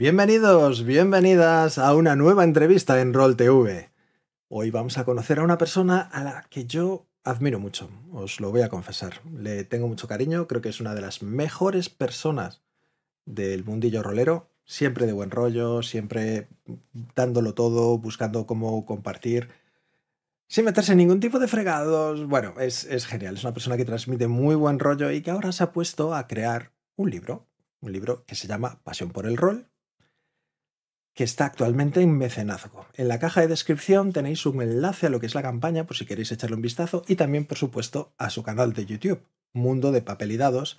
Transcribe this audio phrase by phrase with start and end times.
[0.00, 3.90] Bienvenidos, bienvenidas a una nueva entrevista en Roll TV.
[4.48, 8.50] Hoy vamos a conocer a una persona a la que yo admiro mucho, os lo
[8.50, 9.20] voy a confesar.
[9.30, 12.62] Le tengo mucho cariño, creo que es una de las mejores personas
[13.26, 16.48] del mundillo rolero, siempre de buen rollo, siempre
[17.14, 19.50] dándolo todo, buscando cómo compartir,
[20.48, 22.26] sin meterse en ningún tipo de fregados.
[22.26, 25.52] Bueno, es, es genial, es una persona que transmite muy buen rollo y que ahora
[25.52, 27.46] se ha puesto a crear un libro,
[27.80, 29.69] un libro que se llama Pasión por el Rol,
[31.14, 32.86] que está actualmente en mecenazgo.
[32.94, 35.96] En la caja de descripción tenéis un enlace a lo que es la campaña por
[35.96, 39.92] si queréis echarle un vistazo y también, por supuesto, a su canal de YouTube, Mundo
[39.92, 40.78] de Papel y Dados,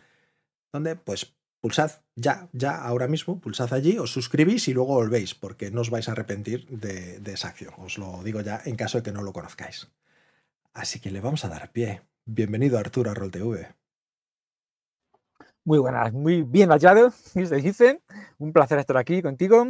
[0.72, 5.72] donde pues pulsad ya, ya, ahora mismo, pulsad allí, os suscribís y luego volvéis, porque
[5.72, 7.74] no os vais a arrepentir de, esa acción.
[7.78, 9.90] Os lo digo ya en caso de que no lo conozcáis.
[10.74, 12.02] Así que le vamos a dar pie.
[12.26, 13.76] Bienvenido Arturo a RollTV.
[15.64, 18.02] Muy buenas, muy bien hallado, se dice.
[18.40, 19.68] Un placer estar aquí contigo.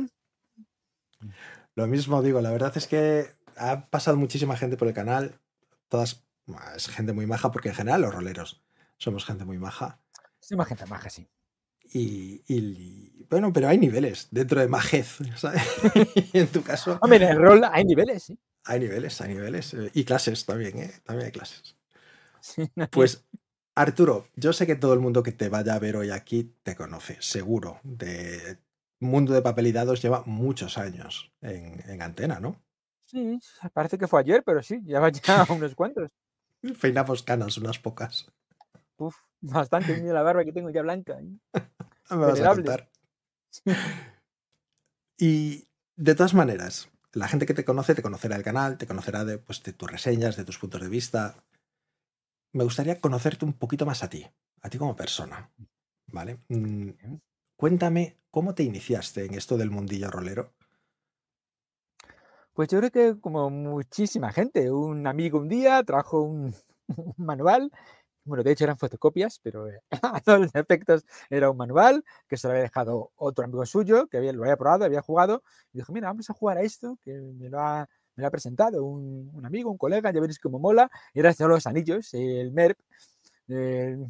[1.76, 3.28] Lo mismo digo, la verdad es que
[3.58, 5.40] ha pasado muchísima gente por el canal,
[5.88, 6.24] todas,
[6.76, 8.64] es gente muy maja, porque en general los roleros
[8.98, 10.00] somos gente muy maja.
[10.40, 11.28] Somos gente maja, sí.
[11.94, 15.62] Y, y, bueno, pero hay niveles dentro de majez, ¿sabes?
[16.34, 16.98] en tu caso.
[17.02, 18.40] Hombre, en el rol hay niveles, sí.
[18.64, 19.76] Hay niveles, hay niveles.
[19.94, 20.92] Y clases también, ¿eh?
[21.04, 21.76] También hay clases.
[22.92, 23.26] Pues,
[23.76, 26.76] Arturo, yo sé que todo el mundo que te vaya a ver hoy aquí te
[26.76, 27.80] conoce, seguro.
[27.84, 28.58] De
[29.02, 32.62] mundo de papel y dados lleva muchos años en, en antena, ¿no?
[33.06, 33.40] Sí,
[33.74, 36.10] parece que fue ayer, pero sí, lleva ya unos cuantos.
[36.82, 38.32] Peinamos canas, unas pocas.
[38.98, 39.96] Uf, bastante.
[39.98, 41.20] Mira la barba que tengo ya blanca.
[41.20, 41.26] ¿eh?
[42.12, 42.64] Me vas a Venerable.
[42.64, 42.90] contar.
[45.18, 45.68] Y
[45.98, 49.38] de todas maneras, la gente que te conoce te conocerá el canal, te conocerá de,
[49.38, 51.44] pues, de tus reseñas, de tus puntos de vista.
[52.54, 54.26] Me gustaría conocerte un poquito más a ti,
[54.62, 55.52] a ti como persona.
[56.08, 56.40] ¿Vale?
[57.62, 60.52] Cuéntame cómo te iniciaste en esto del mundillo rolero.
[62.56, 66.56] Pues yo creo que como muchísima gente, un amigo un día trajo un,
[67.18, 67.72] manual,
[68.24, 72.36] bueno, de hecho eran fotocopias, pero eh, a todos los efectos era un manual que
[72.36, 75.78] se lo había dejado otro amigo suyo, que había, lo había probado, había jugado, y
[75.78, 77.88] dijo, mira, vamos a jugar a esto, que me lo ha,
[78.32, 82.80] presentado un, amigo, un colega, ya veréis cómo mola, era de los anillos, el MERP,
[83.50, 84.08] el,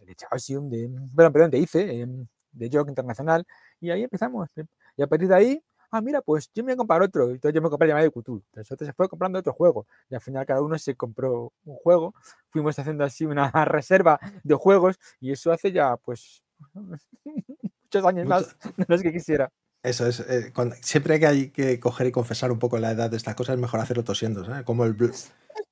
[0.00, 3.46] el de Chaosium, de, perdón, perdón, de ICE, em, de Jog Internacional,
[3.80, 4.48] y ahí empezamos.
[4.56, 4.66] em,
[4.96, 7.28] Y a partir de ahí, ah, mira, pues yo me voy a comprar otro.
[7.30, 8.42] Y entonces yo me compré llamada de Cthulhu.
[8.54, 9.86] Entonces se fue comprando otro juego.
[10.10, 12.14] Y al final cada uno se compró un juego.
[12.50, 14.98] Fuimos haciendo así una reserva de juegos.
[15.20, 16.42] Y eso hace ya, pues,
[17.24, 19.50] muchos años más de los que quisiera.
[19.82, 23.10] Eso es, eh, cuando- siempre que hay que coger y confesar un poco la edad
[23.10, 24.64] de estas cosas, es mejor hacerlo tosiendo, ¿sabes?
[24.64, 24.96] Como el,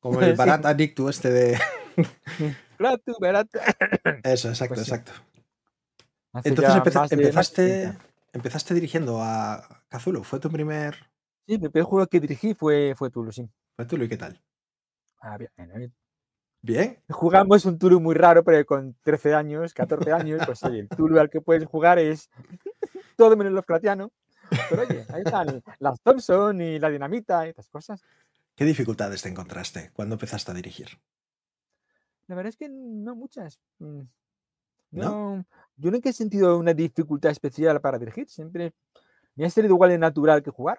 [0.01, 0.37] como el Sí.
[0.37, 1.59] Barat Adictu este de...
[4.25, 4.93] Eso, exacto, Pues sí.
[4.95, 5.13] exacto.
[6.33, 6.75] Hace Entonces
[7.11, 8.05] empezaste, 30.
[8.33, 10.25] empezaste dirigiendo a Cthulhu.
[10.25, 10.95] ¿Fue tu primer...
[11.47, 13.51] Sí, el primer juego que dirigí fue, fue Tulu, sí.
[13.77, 14.41] ¿Fue Tulu y qué tal?
[15.21, 15.95] Ah, bien, bien.
[16.63, 17.03] ¿Bien?
[17.11, 21.19] Jugamos un Tulu muy raro, pero con 13 años, 14 años, pues oye, el Tulu
[21.19, 22.31] al que puedes jugar es
[23.17, 24.13] todo menos Lovecraftiano.
[24.71, 28.03] Pero oye, ahí están las Thompson y la dinamita y estas cosas.
[28.55, 30.89] ¿Qué dificultades te encontraste cuando empezaste a dirigir?
[32.29, 33.61] La verdad es que no muchas.
[34.93, 35.37] ¿No?
[35.37, 38.29] No, yo nunca he sentido una dificultad especial para dirigir.
[38.29, 38.73] Siempre
[39.35, 40.79] me ha salido igual de natural que jugar.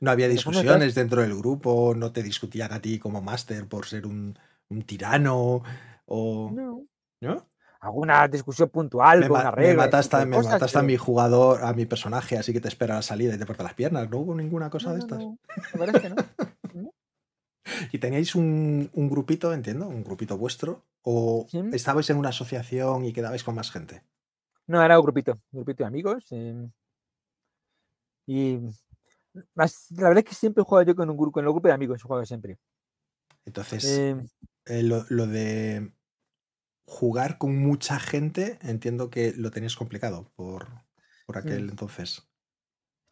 [0.00, 1.94] ¿No había discusiones dentro del grupo?
[1.96, 4.38] ¿No te discutían a ti como máster por ser un,
[4.68, 5.62] un tirano?
[6.06, 6.84] ¿O No.
[7.20, 7.46] no?
[7.80, 9.70] Alguna discusión puntual Me, con una me regla.
[9.70, 12.94] ese mataste, me cosas, mataste a mi jugador, a mi personaje, así que te espera
[12.94, 14.10] a la salida y te porta las piernas.
[14.10, 15.18] ¿No hubo ninguna cosa No, de no, estas?
[15.20, 15.38] no,
[15.74, 16.16] La verdad es que no.
[17.92, 19.88] ¿Y teníais un, un grupito, entiendo?
[19.88, 20.86] ¿Un grupito vuestro?
[21.02, 21.58] ¿O Sí.
[21.70, 24.02] estabais en una asociación y quedabais con más gente?
[24.68, 26.26] No, era un grupito, un grupito de amigos.
[26.30, 26.70] em,
[28.26, 28.58] y
[29.54, 31.68] más, la verdad es que siempre he jugado yo con un grupo, con el grupo
[31.68, 32.58] de amigos, he jugado siempre.
[33.44, 34.28] Entonces, Em,
[34.66, 35.94] eh, lo, lo de
[36.86, 40.68] jugar con mucha gente, entiendo que lo tenéis complicado por,
[41.26, 42.28] por aquel entonces.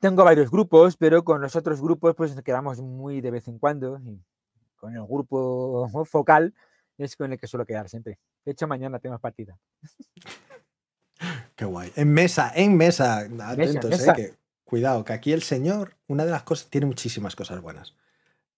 [0.00, 3.58] tengo varios grupos, pero con los otros grupos pues nos quedamos muy de vez en
[3.58, 3.98] cuando.
[4.04, 4.22] Y
[4.86, 6.54] con el grupo focal
[6.96, 8.18] es con el que suelo quedar siempre.
[8.44, 9.58] De hecho, mañana tenemos partida.
[11.56, 11.92] Qué guay.
[11.96, 13.26] En mesa, en mesa.
[13.40, 14.12] Atentos, mesa.
[14.12, 14.34] eh, que,
[14.64, 17.94] cuidado, que aquí el señor, una de las cosas, tiene muchísimas cosas buenas,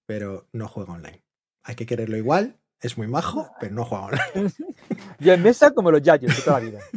[0.06, 1.22] pero no juega online.
[1.62, 4.52] Hay que quererlo igual, es muy majo, pero no juega online.
[5.18, 6.80] Yo en mesa como los yayos de toda la vida.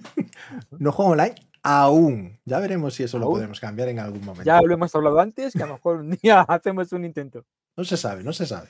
[0.71, 2.39] No juega online aún.
[2.45, 3.35] Ya veremos si eso lo Aún.
[3.35, 4.43] podemos cambiar en algún momento.
[4.43, 7.45] Ya lo hemos hablado antes, que a lo mejor un día hacemos un intento.
[7.77, 8.69] No se sabe, no se sabe.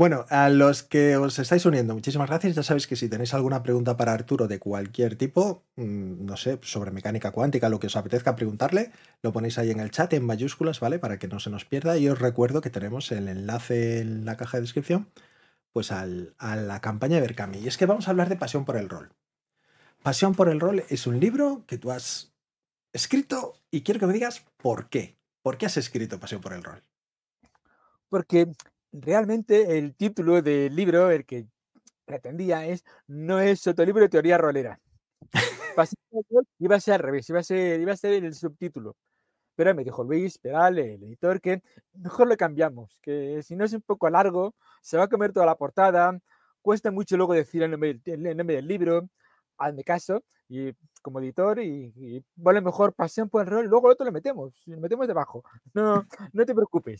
[0.00, 2.56] Bueno, a los que os estáis uniendo, muchísimas gracias.
[2.56, 6.58] Ya sabéis que si tenéis alguna pregunta para Arturo de cualquier tipo, mm, no sé,
[6.62, 10.24] sobre mecánica cuántica, lo que os apetezca preguntarle, lo ponéis ahí en el chat en
[10.24, 10.98] mayúsculas, ¿vale?
[10.98, 11.98] Para que no se nos pierda.
[11.98, 15.10] Y os recuerdo que tenemos el enlace en la caja de descripción,
[15.70, 17.58] pues a la campaña de Berkami.
[17.58, 19.12] Y es que vamos a hablar de Pasión por el Rol.
[20.02, 22.32] Pasión por el Rol es un libro que tú has
[22.94, 25.18] escrito y quiero que me digas por qué.
[25.42, 26.82] ¿Por qué has escrito Pasión por el Rol?
[28.08, 28.50] Porque
[28.92, 31.46] realmente el título del libro, el que
[32.04, 34.80] pretendía, es No es otro de teoría rolera.
[36.58, 38.96] iba a ser al revés, iba a ser, iba a ser el subtítulo.
[39.56, 41.62] Pero me dijo Luis Peral, el editor, que
[41.94, 45.46] mejor lo cambiamos, que si no es un poco largo, se va a comer toda
[45.46, 46.18] la portada,
[46.62, 49.08] cuesta mucho luego decir el nombre, el nombre del libro,
[49.60, 50.72] hazme caso, y
[51.02, 54.80] como editor, y, vale mejor pasión por el rol, luego el otro lo metemos, lo
[54.80, 55.44] metemos debajo.
[55.74, 56.98] No, no te preocupes.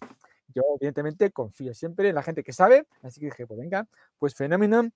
[0.54, 3.86] Yo, evidentemente, confío siempre en la gente que sabe, así que dije, pues venga,
[4.18, 4.88] pues fenómeno.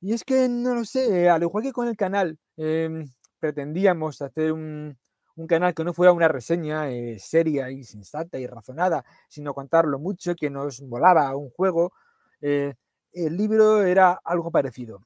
[0.00, 3.06] Y es que, no lo sé, al igual que con el canal, em,
[3.40, 4.96] pretendíamos hacer un,
[5.36, 9.98] un, canal que no fuera una reseña eh, seria y sensata y razonada, sino contarlo
[9.98, 11.92] mucho, que nos volaba un juego.
[12.40, 12.74] Eh,
[13.12, 15.02] el libro era algo parecido.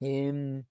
[0.00, 0.64] Em,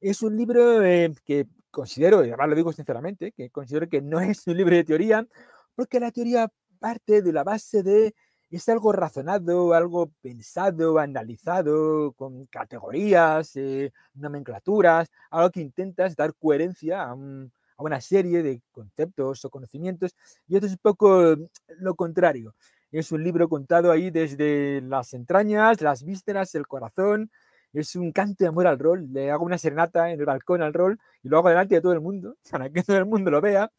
[0.00, 4.20] es un libro eh, que considero, y además lo digo sinceramente, que considero que no
[4.20, 5.26] es un libro de teoría,
[5.74, 6.48] porque la teoría
[6.78, 8.14] parte de la base de
[8.50, 17.02] es algo razonado, algo pensado, analizado, con categorías, eh, nomenclaturas, algo que intentas dar coherencia
[17.02, 20.16] a, una serie de conceptos o conocimientos,
[20.48, 21.36] y esto es un poco
[21.78, 22.54] lo contrario.
[22.90, 27.30] Es un libro contado ahí desde las entrañas, las vísceras, el corazón,
[27.72, 29.08] es un canto de amor al rol.
[29.12, 31.92] Le hago una serenata en el balcón al rol y lo hago delante de todo
[31.92, 33.70] el mundo, para que todo el mundo lo vea.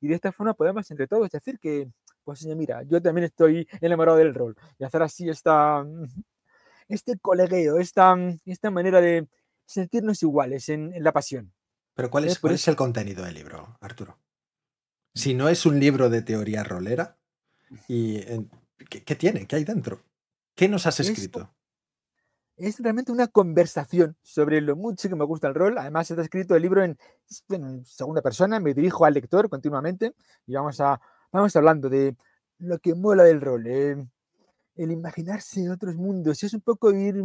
[0.00, 1.88] Y de esta forma podemos entre todos decir que,
[2.24, 4.56] pues mira, yo también estoy enamorado del rol.
[4.78, 5.84] Y hacer así esta,
[6.88, 9.26] este colegueo, esta, esta manera de
[9.64, 11.52] sentirnos iguales en, la pasión.
[11.94, 14.18] Pero ¿cuál es, cuál es el contenido del libro, Arturo?
[15.14, 17.16] Si no es un libro de teoría rolera,
[17.88, 18.20] ¿y,
[18.90, 19.46] ¿qué, tiene?
[19.46, 20.02] ¿Qué hay dentro?
[20.54, 21.55] ¿Qué nos has escrito?
[22.56, 25.76] Es realmente una conversación sobre lo mucho que me gusta el rol.
[25.78, 26.96] Además, está escrito el libro en,
[27.84, 30.14] segunda persona, me dirijo al lector continuamente
[30.46, 31.00] y vamos, a,
[31.32, 32.16] vamos hablando de
[32.58, 34.06] lo que mola del rol, eh,
[34.76, 36.42] el imaginarse otros mundos.
[36.42, 37.22] Es un poco ir,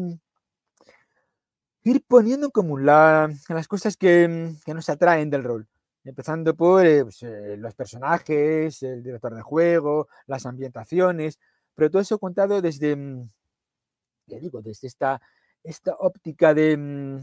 [1.84, 5.68] ir poniendo en común las cosas que, nos atraen del rol.
[6.04, 11.40] Empezando por eh, pues, eh, los personajes, el director de juego, las ambientaciones,
[11.76, 12.98] pero todo eso contado desde,
[14.38, 15.22] mm, digo, desde esta,
[15.64, 17.22] esta óptica de, mm,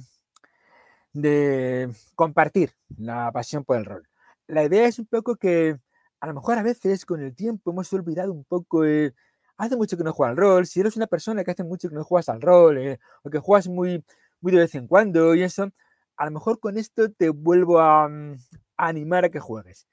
[1.13, 4.09] de compartir la pasión por el rol.
[4.47, 5.79] La idea es un poco que
[6.21, 8.83] a lo mejor a veces con el tiempo hemos olvidado un poco,
[9.57, 11.95] hace mucho que no juegas al rol, si eres una persona que hace mucho que
[11.95, 14.05] no juegas al rol, eh, o que juegas muy,
[14.41, 15.71] muy de vez en cuando y eso,
[16.17, 18.37] a lo mejor con esto te vuelvo a, mm,
[18.77, 19.87] animar a que juegues.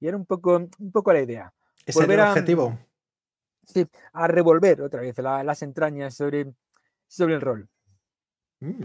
[0.00, 1.52] Y era un poco, un poco la idea.
[1.86, 2.78] ¿Es el objetivo?
[3.66, 6.52] sí, a revolver otra vez las entrañas sobre,
[7.10, 7.68] sobre el rol.
[8.60, 8.84] Mm,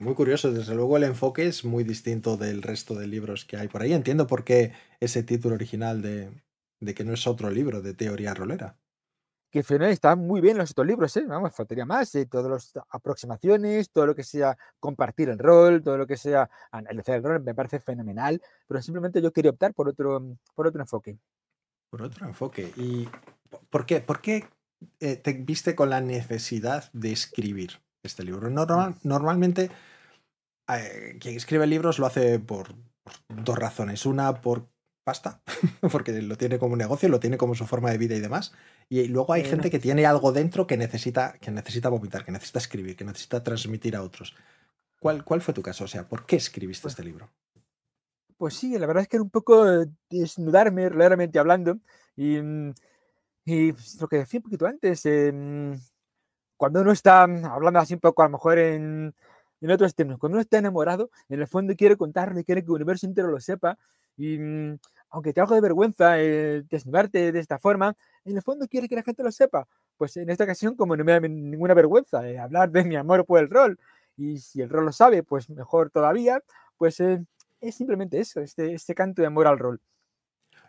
[0.00, 3.68] muy curioso, desde luego el enfoque es muy distinto del resto de libros que hay
[3.68, 3.92] por ahí.
[3.92, 6.30] Entiendo por qué ese título original de,
[6.94, 8.76] que no es otro libro de teoría rolera.
[9.50, 11.24] Que fenomenal, está muy bien los otros libros, ¿eh?
[11.26, 12.24] Vamos, faltaría más, ¿eh?
[12.26, 17.16] todas las aproximaciones, todo lo que sea compartir el rol, todo lo que sea analizar
[17.16, 21.18] el rol, me parece fenomenal, pero simplemente yo quería optar por otro, por otro enfoque.
[21.90, 22.72] Por otro enfoque.
[22.76, 23.06] ¿Y
[23.68, 24.46] por qué, por qué
[25.00, 28.50] eh, te viste con la necesidad de escribir este libro?
[29.02, 29.70] normalmente
[30.68, 32.74] eh, quien escribe libros lo hace por,
[33.28, 34.06] dos razones.
[34.06, 34.68] Una, por
[35.04, 35.42] pasta,
[35.92, 38.52] porque lo tiene como negocio, lo tiene como su forma de vida y demás.
[38.88, 42.58] Y luego hay gente que tiene algo dentro que necesita, que necesita vomitar, que necesita
[42.58, 44.34] escribir, que necesita transmitir a otros.
[45.00, 45.84] ¿Cuál, cuál fue tu caso?
[45.84, 47.30] O sea, ¿por qué escribiste pues este libro?
[48.36, 49.64] Pues sí, la verdad es que era un poco
[50.10, 51.78] desnudarme, realmente hablando.
[52.16, 52.74] Y mm,
[53.44, 55.78] y pues, lo que decía un poquito antes, em,
[56.56, 59.14] cuando uno está hablando así un poco, a lo mejor en,
[59.60, 62.74] en otros términos, cuando uno está enamorado, en el fondo quiere contarle, quiere que el
[62.74, 63.78] universo entero lo sepa,
[64.16, 64.78] y mm,
[65.10, 67.94] aunque te hago de vergüenza eh, desnudarte de esta forma,
[68.24, 69.66] en el fondo quiere que la gente lo sepa.
[69.96, 73.24] Pues en esta ocasión, como no me da ninguna vergüenza eh, hablar de mi amor
[73.26, 73.78] por el rol,
[74.16, 76.42] y si el rol lo sabe, pues mejor todavía,
[76.76, 77.24] pues eh,
[77.60, 79.80] es simplemente eso, este, este canto de amor al rol.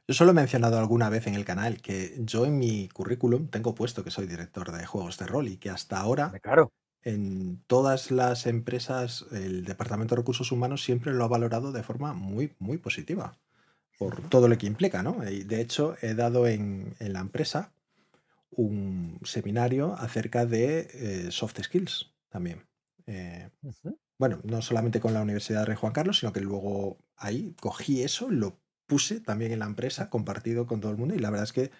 [0.08, 3.74] Yo solo he mencionado alguna vez en el canal que yo en mi currículum tengo
[3.74, 6.74] puesto que soy director de juegos de rol y que hasta ahora claro.
[7.04, 12.14] en todas las empresas el Departamento de Recursos Humanos siempre lo ha valorado de forma
[12.14, 13.40] muy, muy positiva
[13.98, 15.24] por todo lo que implica, ¿no?
[15.30, 17.72] Y de hecho he dado en, en la empresa
[18.56, 22.66] un seminario acerca de eh, soft skills también.
[23.06, 23.50] Eh,
[24.18, 28.02] bueno, no solamente con la Universidad de Rey Juan Carlos, sino que luego ahí cogí
[28.04, 28.60] eso, lo
[28.94, 31.72] puse también en la empresa, compartido con todo el mundo, y la verdad es que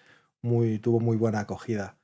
[0.42, 1.96] muy, tuvo muy buena acogida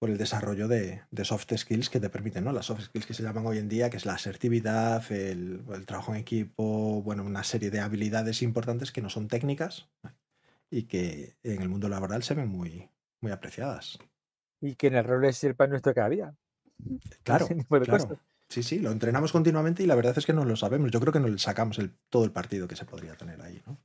[0.00, 2.50] por el desarrollo de, soft skills que te permiten, ¿no?
[2.50, 6.12] Las soft skills que se llaman hoy en día, que es la asertividad, el, trabajo
[6.12, 9.88] en equipo, bueno, una serie de habilidades importantes que no son técnicas
[10.68, 14.00] y que en el mundo laboral se ven muy, muy apreciadas.
[14.60, 16.34] Y que en el rol es el pan nuestro cada día.
[17.22, 17.46] Claro,
[17.84, 18.18] claro.
[18.48, 20.90] Sí, sí, lo entrenamos continuamente y la verdad es que no lo sabemos.
[20.90, 23.62] Yo creo que no le sacamos el, todo el partido que se podría tener ahí,
[23.64, 23.78] ¿no?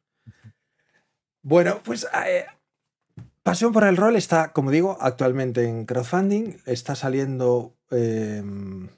[1.41, 2.46] Bueno, pues eh,
[3.50, 6.58] Pasión por el rol está, como digo, actualmente en crowdfunding.
[6.67, 8.89] Está saliendo em,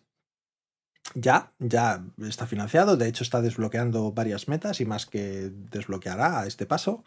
[1.15, 2.97] ya, ya está financiado.
[2.97, 7.05] De hecho, está desbloqueando varias metas y más que desbloqueará a este paso.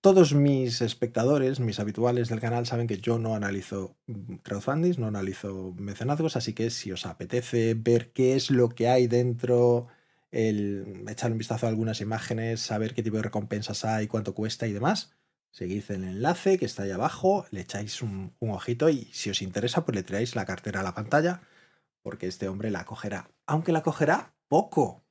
[0.00, 3.96] Todos mis espectadores, mis habituales del canal, saben que yo no analizo
[4.42, 9.06] crowdfunding, no analizo mecenazgos, así que si os apetece ver qué es lo que hay
[9.06, 9.86] dentro,
[10.34, 14.66] el, echar un vistazo a algunas imágenes, saber qué tipo de recompensas hay, cuánto cuesta
[14.66, 15.14] y demás,
[15.52, 19.84] seguid el enlace que está ahí abajo, le echáis un, ojito y si os interesa,
[19.84, 21.42] pues le tiráis la cartera a la pantalla,
[22.02, 25.04] porque este hombre la cogerá, aunque la cogerá poco,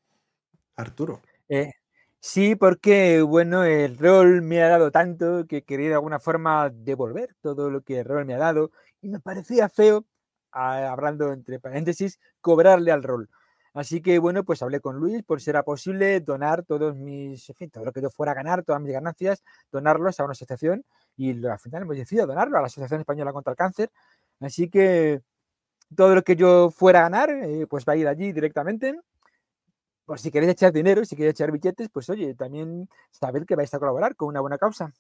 [0.76, 1.22] Arturo.
[1.48, 1.72] Eh,
[2.20, 7.34] sí, porque bueno, el rol me ha dado tanto que quería de alguna forma devolver
[7.42, 10.06] todo lo que el rol me ha dado y me parecía feo,
[10.52, 13.30] hablando entre paréntesis, cobrarle al rol.
[13.74, 17.56] Así que bueno, pues hablé con Luis por si era posible donar todos mis, en
[17.56, 20.86] fin, todo lo que yo fuera a ganar, todas mis ganancias, donarlos a una asociación
[21.18, 23.90] y al final hemos decidido donarlo a la Asociación Española contra el Cáncer.
[24.40, 25.22] Así que
[25.96, 29.00] todo lo que yo fuera a ganar, eh, pues va a ir allí directamente.
[30.06, 33.74] Por si queréis echar dinero, si queréis echar billetes, pues oye, también saber que vais
[33.74, 34.94] a colaborar con una buena causa.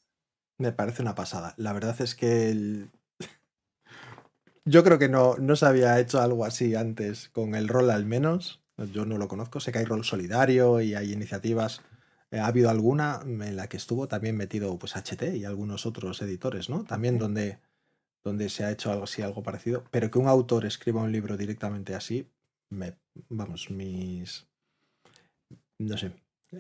[0.58, 1.53] Me parece una pasada.
[1.58, 2.88] La verdad es que
[4.65, 8.06] yo creo que no, no se había hecho algo así antes, con el rol al
[8.06, 8.62] menos.
[8.77, 11.82] Yo no lo conozco, sé que hay rol solidario y hay iniciativas.
[12.32, 16.22] Eh, ha habido alguna en la que estuvo también metido pues HT y algunos otros
[16.22, 16.84] editores, ¿no?
[16.84, 17.60] También donde,
[18.24, 19.84] donde se ha hecho algo así, algo parecido.
[19.92, 22.27] Pero que un autor escriba un libro directamente así,
[22.70, 22.96] me,
[23.30, 24.48] vamos, mis...
[25.77, 26.12] No sé.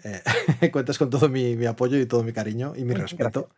[0.03, 0.21] Eh,
[0.71, 3.49] cuentas con todo mi, apoyo y todo mi cariño y mi respeto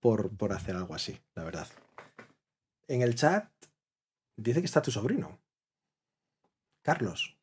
[0.00, 1.66] por, por hacer algo así, la verdad.
[2.88, 3.48] En el chat
[4.36, 5.38] dice que está tu sobrino.
[6.82, 7.36] Carlos.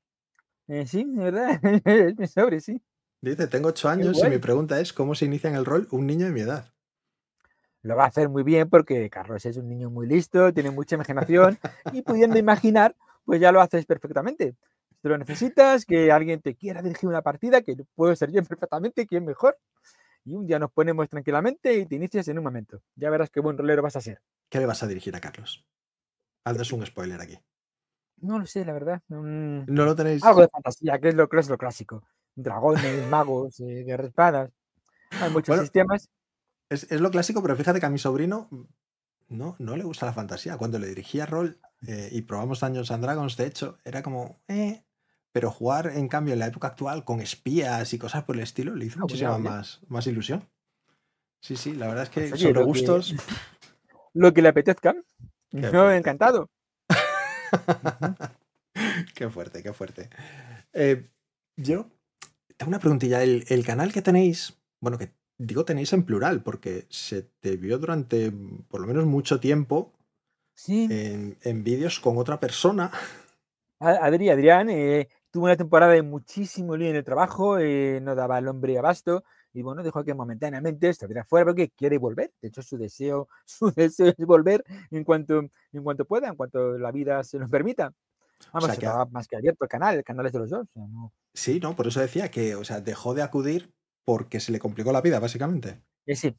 [0.69, 1.59] Eh, sí, ¿verdad?
[1.85, 2.79] es mi sobre, sí.
[3.21, 6.05] Dice, tengo ocho años y mi pregunta es, ¿cómo se inicia en el rol un
[6.05, 6.71] niño de mi edad?
[7.81, 10.95] Lo va a hacer muy bien porque Carlos es un niño muy listo, tiene mucha
[10.95, 11.57] imaginación
[11.91, 12.95] y pudiendo imaginar,
[13.25, 14.55] pues ya lo haces perfectamente.
[15.01, 19.07] Si lo necesitas, que alguien te quiera dirigir una partida, que puedo ser yo perfectamente,
[19.07, 19.57] quién mejor.
[20.23, 22.81] Y un día nos ponemos tranquilamente y te inicias en un momento.
[22.95, 24.21] Ya verás qué buen rolero vas a ser.
[24.49, 25.65] ¿Qué le vas a dirigir a Carlos?
[26.43, 27.39] Haznos un spoiler aquí.
[28.21, 29.01] No lo sé, la verdad.
[29.07, 30.23] No lo tenéis.
[30.23, 32.03] Algo de fantasía, que es lo, lo clásico.
[32.35, 34.51] Dragones, magos, eh, espadas.
[35.21, 36.09] Hay muchos sistemas.
[36.69, 38.63] Es, lo clásico, pero fíjate que a mi sobrino mm,
[39.29, 40.57] no, no le gusta la fantasía.
[40.57, 44.83] Cuando le dirigía rol eh, y probamos Dungeons and Dragons, de hecho, era como, eh,
[45.31, 48.75] pero jugar en cambio en la época actual con espías y cosas por el estilo
[48.75, 50.47] le hizo ah, muchísima más, más ilusión.
[51.41, 53.15] Sí, sí, la verdad es que pues sobre gustos.
[54.13, 54.95] lo que le apetezca.
[55.51, 56.49] Yo encantado.
[59.15, 60.09] qué fuerte, qué fuerte.
[60.73, 61.09] Eh,
[61.55, 61.87] yo
[62.57, 63.23] tengo una preguntilla.
[63.23, 68.31] El, canal que tenéis, bueno, que digo tenéis en plural, porque se te vio durante
[68.67, 69.93] por lo menos mucho tiempo
[70.67, 72.91] en, vídeos con otra persona.
[73.79, 78.39] Adri, Adrián, eh, tuvo una temporada de muchísimo lío en el trabajo, eh, no daba
[78.39, 82.31] el hombre abasto y bueno, dijo que momentáneamente estuviera fuera porque quiere volver.
[82.41, 86.77] De hecho, su deseo, su deseo es volver en cuanto, en cuanto pueda, en cuanto
[86.77, 87.93] la vida se nos permita.
[88.53, 90.67] Vamos, o sea, más que abierto el canal, el canal es de los dos.
[91.33, 93.73] Sí, no, por eso decía que, o sea, dejó de acudir
[94.05, 95.81] porque se le complicó la vida, básicamente.
[96.05, 96.35] Eh, sí.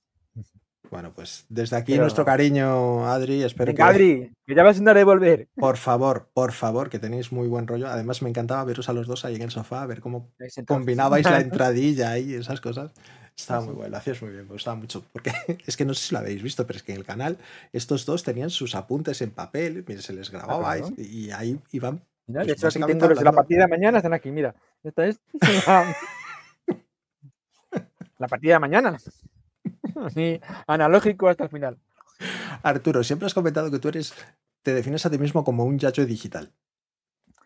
[0.91, 3.45] Bueno, pues desde aquí nuestro cariño, Adri.
[3.45, 3.83] Espero que.
[3.83, 5.49] Adri, que ya vas a andar de volver.
[5.55, 7.87] Por favor, por favor, que tenéis muy buen rollo.
[7.87, 10.33] Además, me encantaba veros a los dos ahí en el sofá, a ver cómo
[10.67, 12.93] combinabais la entradilla y esas cosas.
[13.37, 15.05] Estaba muy bueno, lo hacías muy bien, me gustaba mucho.
[15.13, 15.33] Porque
[15.67, 17.39] es que no sé si lo habéis visto, pero es que en el canal
[17.73, 22.03] estos dos tenían sus apuntes en papel, mire, se les ah, grababa y, ahí iban.
[22.27, 24.55] Mira, de pues, hecho, aquí tengo los de la partida de mañana, están aquí, mira.
[24.83, 25.21] Esta es.
[28.19, 28.99] la partida de mañana.
[30.15, 31.79] Sí, analógico hasta el final.
[32.63, 34.15] Arturo, siempre has comentado que tú eres,
[34.63, 36.53] te defines a ti mismo como un yacho digital.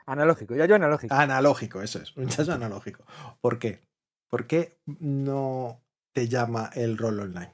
[0.06, 1.14] Analógico, yayo analógico.
[1.14, 3.04] Analógico, eso es, un yacho analógico.
[3.40, 3.82] ¿Por qué?
[4.28, 5.82] ¿Por qué no
[6.12, 7.53] te llama el rol online?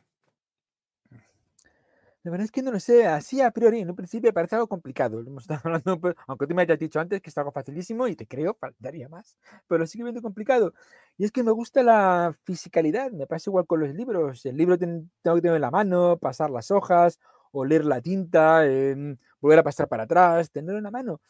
[2.23, 4.69] La verdad es que no lo sé, así a priori, en un principio parece algo
[4.69, 5.21] complicado.
[5.21, 8.27] Hemos estado hablando, aunque tú me hayas dicho antes que es algo facilísimo y te
[8.27, 10.75] creo, faltaría más, pero sigue viendo complicado.
[11.17, 14.45] Y es que me gusta la fisicalidad, me pasa igual con los libros.
[14.45, 17.19] El libro tengo que tener en la mano, pasar las hojas,
[17.53, 21.21] oler la tinta, em, volver a pasar para atrás, tenerlo en la mano.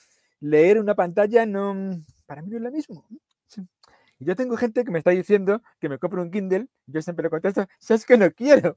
[0.40, 3.06] Leer una pantalla no, para mí no es lo mismo.
[4.18, 7.24] Y yo tengo gente que me está diciendo que me compre un Kindle, yo siempre
[7.24, 8.76] le contesto, es que no quiero.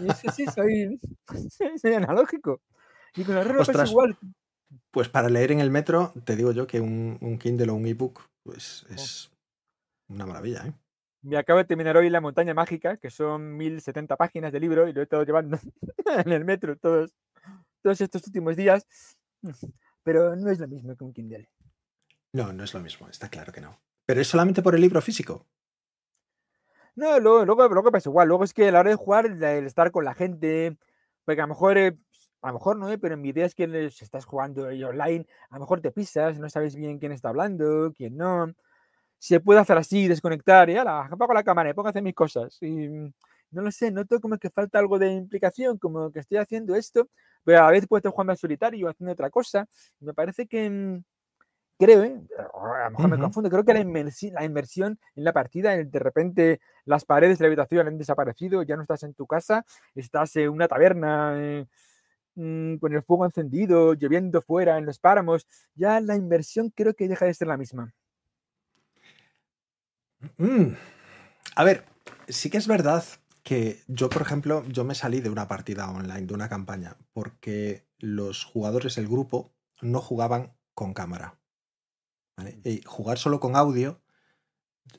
[0.00, 1.00] Y es que sí, soy,
[1.80, 2.60] soy analógico.
[3.16, 4.18] Y con el reloj es igual.
[4.90, 7.86] Pues para leer en el metro, te digo yo que un, un Kindle o un
[7.86, 8.94] ebook, pues oh.
[8.94, 9.30] es
[10.08, 10.72] una maravilla, ¿eh?
[11.22, 14.92] Me acabo de terminar hoy La Montaña Mágica, que son 1070 páginas de libro, y
[14.92, 15.58] lo he estado llevando
[16.26, 17.14] en el metro todos,
[17.82, 18.86] todos estos últimos días.
[20.02, 21.48] Pero no es lo mismo que un Kindle.
[22.34, 23.80] No, no es lo mismo, está claro que no.
[24.04, 25.46] Pero es solamente por el libro físico.
[26.96, 28.28] No, luego, luego, pasa igual.
[28.28, 30.76] Luego es que a la hora de jugar, el estar con la gente,
[31.24, 31.98] porque a lo mejor, eh,
[32.40, 35.56] a lo mejor no, eh, pero mi idea es que si estás jugando online, a
[35.56, 38.52] lo mejor te pisas, no sabes bien quién está hablando, quién no.
[39.18, 42.14] Se puede hacer así, desconectar y ala, apago la cámara y pongo a hacer mis
[42.14, 42.58] cosas.
[42.62, 42.88] Y
[43.50, 47.08] no lo sé, noto como que falta algo de implicación, como que estoy haciendo esto,
[47.44, 49.66] pero a veces puedo estar jugando al solitario haciendo otra cosa.
[50.00, 51.04] me parece que mm,
[51.78, 52.20] creo, ¿eh?
[52.38, 56.60] a lo mejor me confundo, creo que la, la inmersión en la partida, de repente
[56.84, 59.64] las paredes de la habitación han desaparecido, ya no estás en tu casa,
[59.94, 61.66] estás en una taberna eh,
[62.34, 67.08] mm, con el fuego encendido, lloviendo fuera en los páramos, ya la inversión creo que
[67.08, 67.92] deja de ser la misma.
[70.38, 70.74] Mm.
[71.56, 71.84] A ver,
[72.28, 73.04] sí que es verdad
[73.42, 77.86] que yo, por ejemplo, yo me salí de una partida online, de una campaña, porque
[77.98, 79.52] los jugadores del grupo
[79.82, 81.38] no jugaban con cámara.
[82.64, 84.00] Y jugar solo con audio,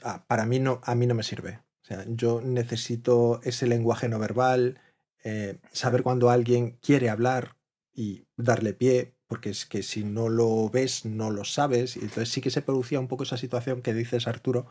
[0.04, 1.62] ah, para mí no, a mí no me sirve.
[1.84, 4.80] O sea, yo necesito ese lenguaje no verbal,
[5.24, 7.58] eh, saber cuando alguien quiere hablar
[7.94, 11.98] y darle pie, porque es que si no lo ves, no lo sabes.
[11.98, 14.68] Y entonces sí que se producía un poco esa situación que dices, Arturo,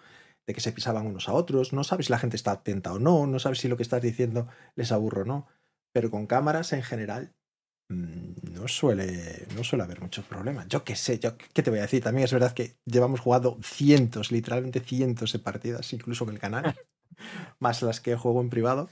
[0.46, 1.72] de que se pisaban unos a otros.
[1.72, 4.02] No sabes si la gente está atenta o no, no sabes si lo que estás
[4.02, 5.46] diciendo les aburro o no.
[5.92, 7.43] Pero con cámaras en general Mm,
[7.88, 10.66] no suele, no suele haber muchos problemas.
[10.68, 12.02] Yo qué sé, yo qué te voy a decir.
[12.02, 16.74] También es verdad que llevamos jugado cientos, literalmente cientos de partidas, incluso en el canal,
[17.58, 18.88] más las que juego en privado.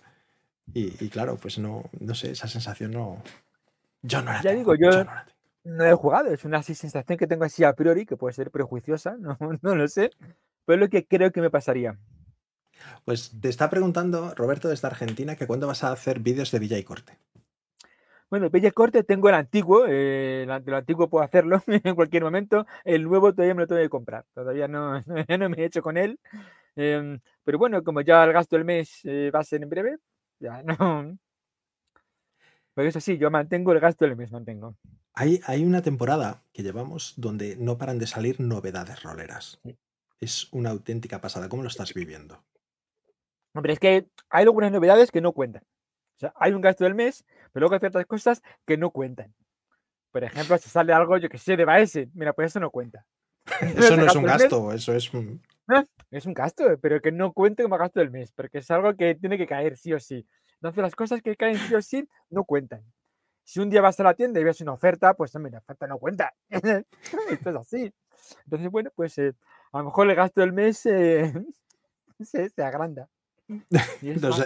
[0.74, 3.22] Y, claro, pues no, no sé, esa sensación no.
[4.02, 5.04] Yo no la ya digo, yo,
[5.64, 9.16] no, he jugado, es una sensación que tengo así a priori, que puede ser prejuiciosa,
[9.18, 10.10] no, no lo sé,
[10.64, 11.98] pero es lo que creo que me pasaría.
[13.04, 16.78] Pues te está preguntando Roberto desde Argentina que cuándo vas a hacer vídeos de Villa
[16.78, 17.18] y Corte.
[18.32, 23.02] Bueno, Bella Corte tengo el antiguo, eh, el antiguo puedo hacerlo en cualquier momento, el
[23.04, 24.98] nuevo todavía me lo tengo que comprar, todavía no,
[25.38, 26.18] no me he hecho con él,
[26.74, 29.98] em, pero bueno, como ya el gasto del mes eh, va a ser en breve,
[30.40, 31.18] ya no.
[32.72, 34.78] Pero eso sí, yo mantengo el gasto del mes, mantengo.
[35.12, 39.60] Hay, hay una temporada que llevamos donde no paran de salir novedades roleras.
[40.20, 41.50] Es una auténtica pasada.
[41.50, 42.42] ¿Cómo lo estás viviendo?
[43.52, 45.64] Hombre, es que hay algunas novedades que no cuentan.
[46.16, 49.34] O sea, hay un gasto del mes, pero luego hay ciertas cosas que no cuentan.
[50.10, 53.06] Por ejemplo, si sale algo, yo que sé, de Baese, mira, pues eso no cuenta.
[53.76, 55.10] Eso no es un gasto, eso es...
[56.10, 59.14] Es un gasto, pero que no cuente como gasto del mes, porque es algo que
[59.16, 60.26] tiene que caer sí o sí.
[60.54, 62.84] Entonces las cosas que caen sí o sí no cuentan.
[63.44, 65.86] Si un día vas a la tienda y ves una oferta, pues mira, la oferta
[65.86, 66.32] no cuenta.
[66.50, 67.92] Esto es así.
[68.44, 69.34] Entonces, bueno, pues eh,
[69.72, 71.32] a lo mejor el gasto del mes eh,
[72.20, 73.08] se, se agranda.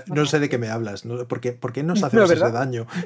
[0.06, 1.28] No sé, de qué me hablas, ¿no?
[1.28, 2.86] ¿Por, qué, nos hacemos ese daño?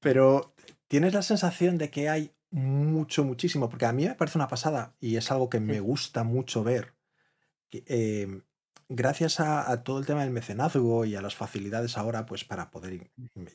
[0.00, 0.54] Pero
[0.86, 4.94] tienes la sensación de que hay mucho, muchísimo, porque a mí me parece una pasada
[5.00, 6.94] y es algo que me gusta mucho ver.
[7.70, 8.42] Em,
[8.88, 13.10] gracias a, todo el tema del mecenazgo y a las facilidades ahora, pues para poder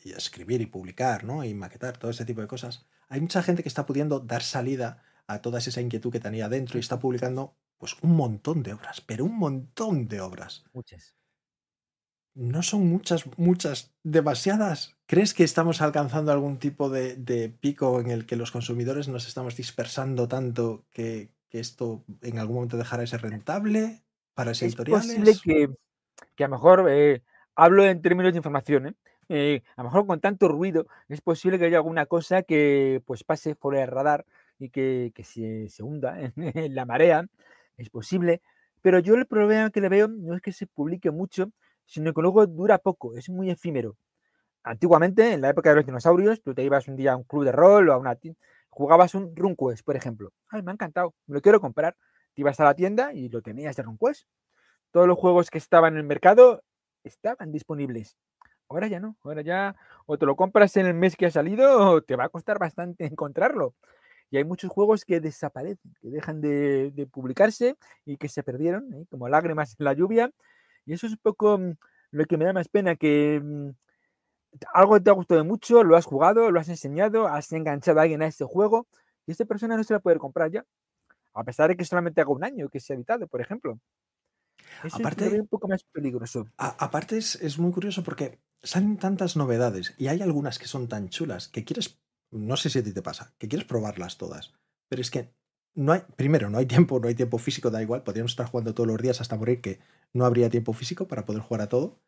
[0.06, 1.44] escribir y publicar, ¿no?
[1.44, 5.04] Y maquetar, todo ese tipo de cosas, hay mucha gente que está pudiendo dar salida
[5.28, 9.02] a toda esa inquietud que tenía dentro y está publicando pues un montón de obras,
[9.02, 10.64] pero un montón de obras.
[10.72, 11.18] Muchas.
[12.34, 14.96] No son muchas, muchas, demasiadas.
[15.06, 19.58] ¿Crees que estamos alcanzando algún tipo de, pico en el que los consumidores nos estamos
[19.58, 24.02] dispersando tanto que, esto en algún momento dejará de ser rentable
[24.34, 25.10] para ese editoriales?
[25.10, 25.76] Es posible que,
[26.38, 27.22] que a lo mejor, eh,
[27.54, 28.96] hablo en términos de información, ¿eh?
[29.28, 29.62] ¿eh?
[29.76, 33.56] a lo mejor con tanto ruido, es posible que haya alguna cosa que pues pase
[33.56, 34.26] por el radar
[34.58, 36.34] y que, se, se, hunda en,
[36.74, 37.28] la marea
[37.78, 38.42] es posible,
[38.82, 41.52] pero yo el problema que le veo no es que se publique mucho,
[41.86, 43.98] sino que luego dura poco, es muy efímero.
[44.64, 47.44] Antiguamente, en la época de los dinosaurios, tú te ibas un día a un club
[47.44, 48.18] de rol o a una
[48.70, 50.32] jugabas un RunQuest, por ejemplo.
[50.50, 51.96] Ay, me ha encantado, me lo quiero comprar.
[52.34, 54.28] Te ibas a la tienda y lo tenías de RunQuest.
[54.92, 56.64] Todos los juegos que estaban en el mercado
[57.04, 58.18] estaban disponibles.
[58.70, 61.92] Ahora ya no, ahora ya o te lo compras en el mes que ha salido
[61.92, 63.76] o te va a costar bastante encontrarlo.
[64.34, 69.06] Y hay muchos juegos que desaparecen, que dejan de, publicarse y que se perdieron, ¿eh?
[69.12, 70.32] como lágrimas en la lluvia.
[70.88, 71.74] Y eso es un poco mm,
[72.10, 73.70] lo que me da más pena, que mm,
[74.74, 78.24] algo te ha gustado mucho, lo has jugado, lo has enseñado, has enganchado a alguien
[78.24, 78.88] a este juego
[79.28, 80.66] y esta persona no se la puede comprar ya,
[81.36, 83.78] a pesar de que solamente haga un año que se ha editado, por ejemplo.
[84.84, 86.48] Eso aparte, es un poco más peligroso.
[86.58, 91.50] aparte es, muy curioso porque salen tantas novedades y hay algunas que son tan chulas
[91.50, 92.00] que quieres,
[92.34, 94.54] no sé si a ti te pasa, que quieres probarlas todas,
[94.90, 95.34] pero es que
[95.76, 98.74] no hay, primero, no hay tiempo, no hay tiempo físico, da igual, podríamos estar jugando
[98.74, 99.80] todos los días hasta morir que
[100.14, 102.00] no habría tiempo físico para poder jugar a todo.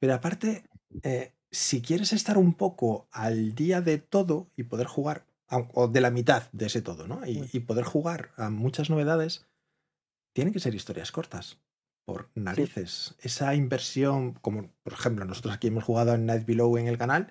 [0.00, 0.64] Pero aparte,
[1.02, 5.26] eh, si quieres estar un poco al día de todo y poder jugar,
[5.74, 7.20] o de la mitad de ese todo, ¿no?
[7.26, 9.46] Y, poder jugar a muchas novedades,
[10.32, 11.58] tienen que ser historias cortas.
[12.04, 13.14] Por narices.
[13.20, 17.28] Esa inversión, como por ejemplo, nosotros aquí hemos jugado en Night Below en el canal,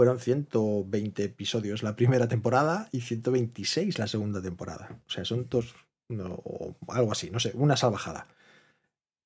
[0.00, 4.98] fueron 120 episodios la primera temporada y 126 la segunda temporada.
[5.06, 5.74] O sea, son dos,
[6.08, 8.26] o algo así, no sé, una salvajada.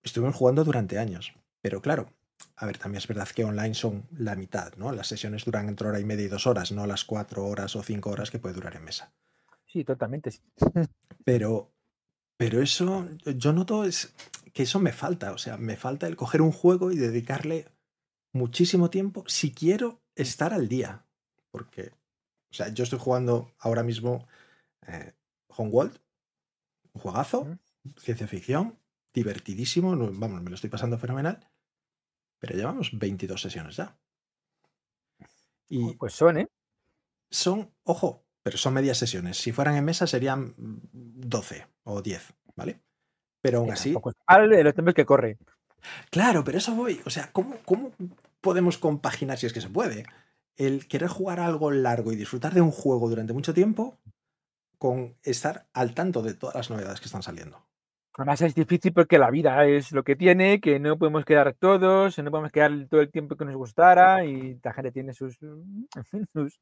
[0.03, 1.33] Estuvimos jugando durante años.
[1.63, 2.13] Pero claro,
[2.57, 4.91] a ver, también es verdad que online son la mitad, ¿no?
[4.91, 7.83] Las sesiones duran entre hora y media y dos horas, no las cuatro horas o
[7.85, 9.13] cinco horas que puede durar en mesa.
[9.67, 10.33] Sí, totalmente.
[11.25, 11.71] Pero,
[12.37, 14.13] pero eso, yo noto es
[14.53, 17.69] que eso me falta, o sea, me falta el coger un juego y dedicarle
[18.33, 21.05] muchísimo tiempo si quiero estar al día.
[21.51, 21.93] Porque,
[22.51, 24.27] o sea, yo estoy jugando ahora mismo
[24.87, 25.13] eh,
[25.49, 25.99] Homeworld,
[26.93, 27.59] un juegazo,
[27.99, 28.79] ciencia ficción,
[29.13, 31.49] divertidísimo, vamos, me lo estoy pasando fenomenal
[32.45, 33.97] pero llevamos 22 sesiones ya.
[35.71, 36.49] Y pues son, ¿eh?
[37.31, 39.39] Son, ojo, pero son medias sesiones.
[39.39, 42.83] Si fueran en mesa serían 12 o 10, ¿vale?
[43.41, 43.95] Pero aún así.
[43.95, 45.39] los tiempos que corre.
[46.11, 47.01] Claro, pero eso voy.
[47.07, 47.93] O sea, ¿cómo, ¿cómo
[48.45, 50.05] podemos compaginar, si es que se puede,
[50.57, 53.99] el querer jugar algo largo y disfrutar de un juego durante mucho tiempo
[54.79, 57.67] con estar al tanto de todas las novedades que están saliendo?
[58.17, 62.17] Además es difícil porque la vida es lo que tiene, que no podemos quedar todos,
[62.19, 65.37] no podemos quedar todo el tiempo que nos gustara y la gente tiene sus,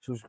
[0.00, 0.26] sus,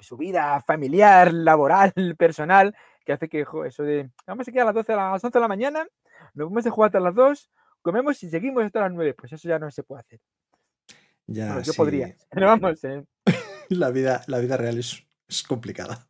[0.00, 4.74] su vida familiar, laboral, personal, que hace que eso de vamos a quedar a las
[4.74, 5.86] 12 a las 11 de la mañana,
[6.32, 7.50] nos vamos a jugar hasta las 2,
[7.84, 10.20] comemos y seguimos hasta las 9, pues eso ya no se puede hacer.
[11.26, 12.82] Ya, yo podría, pero vamos.
[12.84, 13.04] Eh.
[13.68, 16.08] la, vida, la vida real es, es complicada.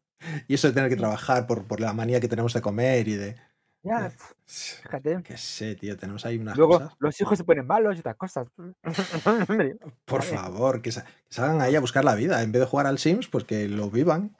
[0.48, 3.16] Y eso de tener que trabajar por, por la manía que tenemos de comer y
[3.16, 3.36] de.
[3.82, 4.10] Ya,
[4.46, 5.22] fíjate.
[5.22, 8.48] Que sé, tío, tenemos ahí unas Luego los hijos se ponen malos y otras cosas.
[10.06, 10.90] por favor, que,
[11.28, 12.42] salgan ahí a buscar la vida.
[12.42, 14.34] En vez de jugar al Sims, pues que lo vivan.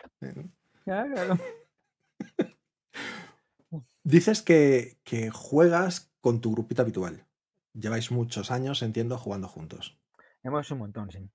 [4.03, 7.27] Dices que, que juegas con tu grupito habitual.
[7.75, 9.99] Lleváis muchos años, entiendo, jugando juntos.
[10.43, 11.31] Hemos un montón, sí.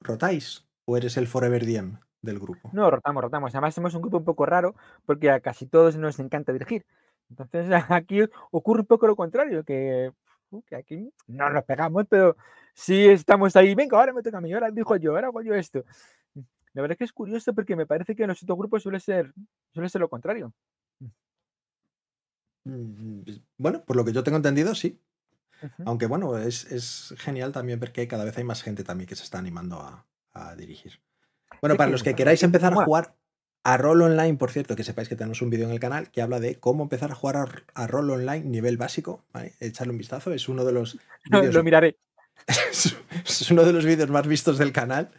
[0.00, 0.66] ¿Rotáis?
[0.86, 1.98] ¿O eres el Forever DM?
[2.22, 2.70] del grupo.
[2.72, 3.54] No, rotamos, rotamos.
[3.54, 6.86] Además, somos un grupo un poco raro porque a casi todos nos encanta dirigir.
[7.28, 10.10] Entonces, aquí ocurre un poco lo contrario, que,
[10.50, 12.34] uh, aquí no nos pegamos, pero
[12.72, 13.74] sí estamos ahí.
[13.74, 15.84] Venga, ahora me toca a mí, ahora dijo yo, ahora hago yo esto.
[16.72, 19.00] La verdad es que es curioso porque me parece que en los otros grupos suele
[19.00, 19.34] ser,
[19.74, 20.54] suele ser lo contrario.
[22.64, 25.00] Pues, bueno, por lo que yo tengo entendido, sí.
[25.84, 29.24] Aunque bueno, es, genial también ver que cada vez hay más gente también que se
[29.24, 31.00] está animando a dirigir.
[31.60, 33.14] Bueno, para los que queráis empezar a jugar
[33.64, 36.22] a rol online, por cierto, que sepáis que tenemos un vídeo en el canal que
[36.22, 39.24] habla de cómo empezar a jugar a, rol online nivel básico.
[39.60, 40.98] Echarle un vistazo, es uno de los.
[41.30, 41.96] Lo miraré.
[42.46, 45.10] es uno de los vídeos más vistos del canal.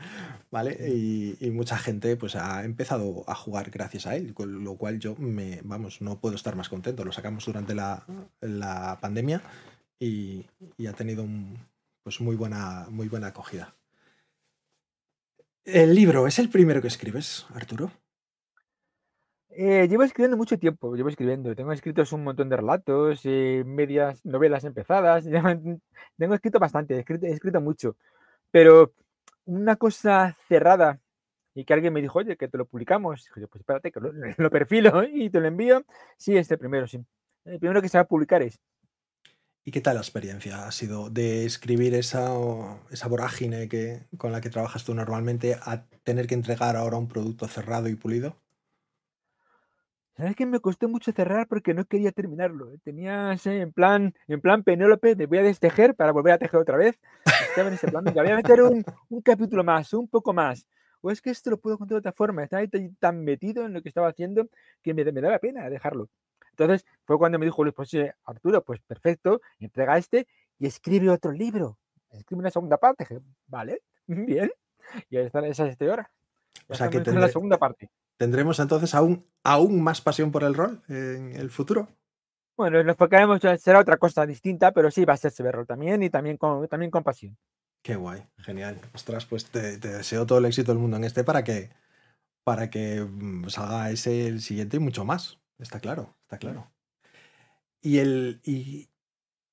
[0.51, 0.77] ¿Vale?
[0.89, 5.15] Y, mucha gente pues ha empezado a jugar gracias a él, con lo cual yo
[5.17, 7.05] me, vamos, no puedo estar más contento.
[7.05, 9.41] Lo sacamos durante la, pandemia
[9.99, 10.45] y,
[10.77, 11.59] y, ha tenido un,
[12.03, 13.75] pues muy buena, muy buena acogida.
[15.65, 17.91] El libro, ¿es el primero que escribes, Arturo?
[19.51, 21.53] Eh, llevo escribiendo mucho tiempo, llevo escribiendo.
[21.55, 25.25] Tengo escritos un montón de relatos, eh, medias novelas empezadas.
[26.17, 27.97] Tengo escrito bastante, he escrito, he escrito, mucho.
[28.51, 28.93] Pero
[29.45, 30.99] una cosa cerrada
[31.55, 33.29] y que alguien me dijo, oye, que te lo publicamos.
[33.35, 35.85] Dijo pues espérate, que lo, lo, perfilo y te lo envío.
[36.17, 37.03] Sí, este primero, sí.
[37.45, 38.59] El primero que se va a publicar es.
[39.65, 42.33] ¿Y qué tal la experiencia ha sido de escribir esa,
[42.91, 47.07] esa vorágine que, con la que trabajas tú normalmente a tener que entregar ahora un
[47.07, 48.37] producto cerrado y pulido?
[50.19, 52.77] ¿Sabes que me costó mucho cerrar porque no quería terminarlo?
[52.83, 56.59] Tenía ese en plan, en plan Penélope, te voy a destejer para volver a tejer
[56.59, 56.99] otra vez.
[57.47, 60.67] Estaba en ese plan, voy a meter un, un, capítulo más, un poco más.
[60.99, 62.43] O es que esto lo puedo contar de otra forma.
[62.43, 62.63] Estaba
[62.99, 64.49] tan metido en lo que estaba haciendo
[64.83, 66.09] que me, me daba pena dejarlo.
[66.49, 67.89] Entonces fue cuando me dijo Luis, pues
[68.25, 70.27] Arturo, pues perfecto, entrega este
[70.57, 71.77] y escribe otro libro.
[72.11, 73.05] escribe una segunda parte.
[73.07, 74.51] Dije, vale, bien.
[75.09, 76.11] Y ahí está esa este hora.
[76.67, 77.89] O sea que en la tendré- segunda parte.
[78.19, 81.87] Tendremos entonces aún, aún más pasión por el rol en el futuro.
[82.57, 86.03] Bueno, nos enfocaremos, ya será otra cosa distinta, pero sí va a ser Severrol también
[86.03, 87.37] y también con, también con pasión.
[87.81, 88.81] Qué guay, genial.
[88.93, 91.69] Ostras, pues te, te deseo todo el éxito del mundo en este para que,
[92.43, 95.39] para que mm, salga ese el siguiente y mucho más.
[95.57, 96.69] Está claro, está claro.
[97.81, 98.89] Y el y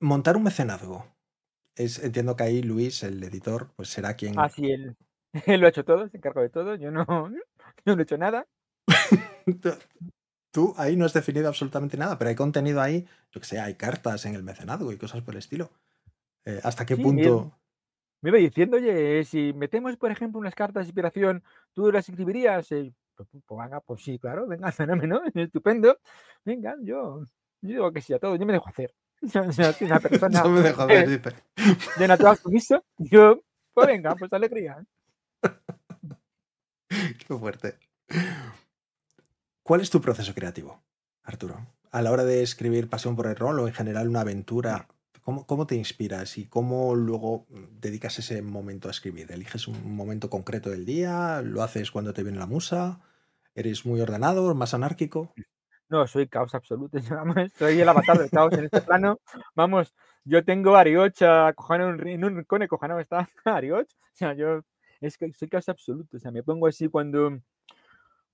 [0.00, 1.06] montar un mecenazgo.
[1.76, 4.36] Es, entiendo que ahí Luis, el editor, pues será quien.
[4.36, 4.96] Ah, sí, él,
[5.46, 6.74] él lo ha hecho todo, se encargó de todo.
[6.74, 7.06] Yo no,
[7.86, 8.48] yo no he hecho nada.
[10.52, 13.74] Tú- ahí no has definido absolutamente nada, pero hay contenido ahí, yo que sé, hay
[13.74, 15.70] cartas en el mecenazgo y cosas por el estilo.
[16.44, 17.52] Eh, ¿Hasta qué Sí, punto?
[18.22, 22.72] Me iba diciendo, oye, si metemos, por ejemplo, unas cartas de inspiración, ¿tú las escribirías?
[22.72, 25.98] Eh, pues, pues, venga, pues sí, claro, venga, fenómeno, estupendo.
[26.44, 27.20] Venga, yo,
[27.60, 28.94] yo digo que sí a todo, yo me dejo hacer.
[29.52, 31.34] Soy una persona No me dejo ver, dice.
[31.98, 33.42] de natural sumiso, yo,
[33.74, 34.82] pues venga, pues alegría.
[36.88, 37.78] Qué fuerte.
[39.66, 40.80] ¿Cuál es tu proceso creativo,
[41.24, 41.66] Arturo?
[41.90, 44.86] A la hora de escribir Pasión por el Rol o en general una aventura,
[45.22, 47.46] ¿cómo, cómo te inspiras y cómo luego
[47.80, 49.32] dedicas ese momento a escribir?
[49.32, 51.42] ¿Eliges un momento concreto del día?
[51.42, 53.00] ¿Lo haces cuando te viene la musa?
[53.56, 55.32] ¿Eres muy ordenado, más anárquico?
[55.88, 56.98] No, soy caos absoluto.
[57.10, 59.20] Vamos, soy el avatar del caos en este plano.
[59.54, 63.86] Vamos, yo tengo a Arioch acojonado en un ri- en un rincón, acojonado está Arioch.
[63.88, 64.62] O sea, yo
[65.00, 66.16] es que soy caos absoluto.
[66.16, 67.38] O sea, me pongo así cuando,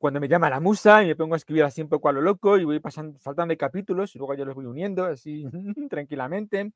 [0.02, 2.20] cuando me llama la musa y me pongo a escribir así un poco a lo
[2.20, 5.46] loco y voy pasando, saltando capítulos y luego yo los voy uniendo así
[5.88, 6.72] tranquilamente.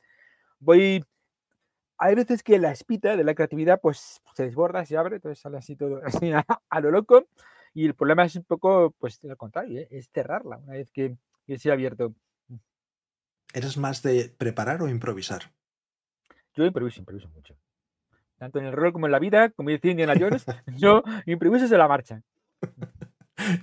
[0.60, 1.04] Voy.
[1.98, 5.58] Hay veces que la espita de la creatividad pues se desborda, se abre, entonces sale
[5.58, 7.26] así todo así a, a lo loco.
[7.74, 9.88] Y el problema es un poco, pues, al contrario, ¿eh?
[9.90, 11.16] es cerrarla una vez que,
[11.48, 12.14] que se ha abierto.
[13.52, 15.50] ¿Eres más de preparar o improvisar?
[16.54, 17.56] Yo improviso, improviso mucho.
[18.38, 20.46] Tanto en el rol como en la vida, como decía Indiana Jones,
[20.78, 22.22] yo improviso sobre la marcha.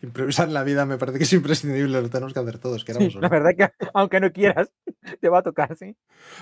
[0.02, 2.86] Improvisar en la vida me parece que es imprescindible, lo tenemos que hacer todos, Sí,
[2.86, 4.72] queramos o la verdad que aunque no quieras,
[5.20, 5.96] te va a tocar, sí.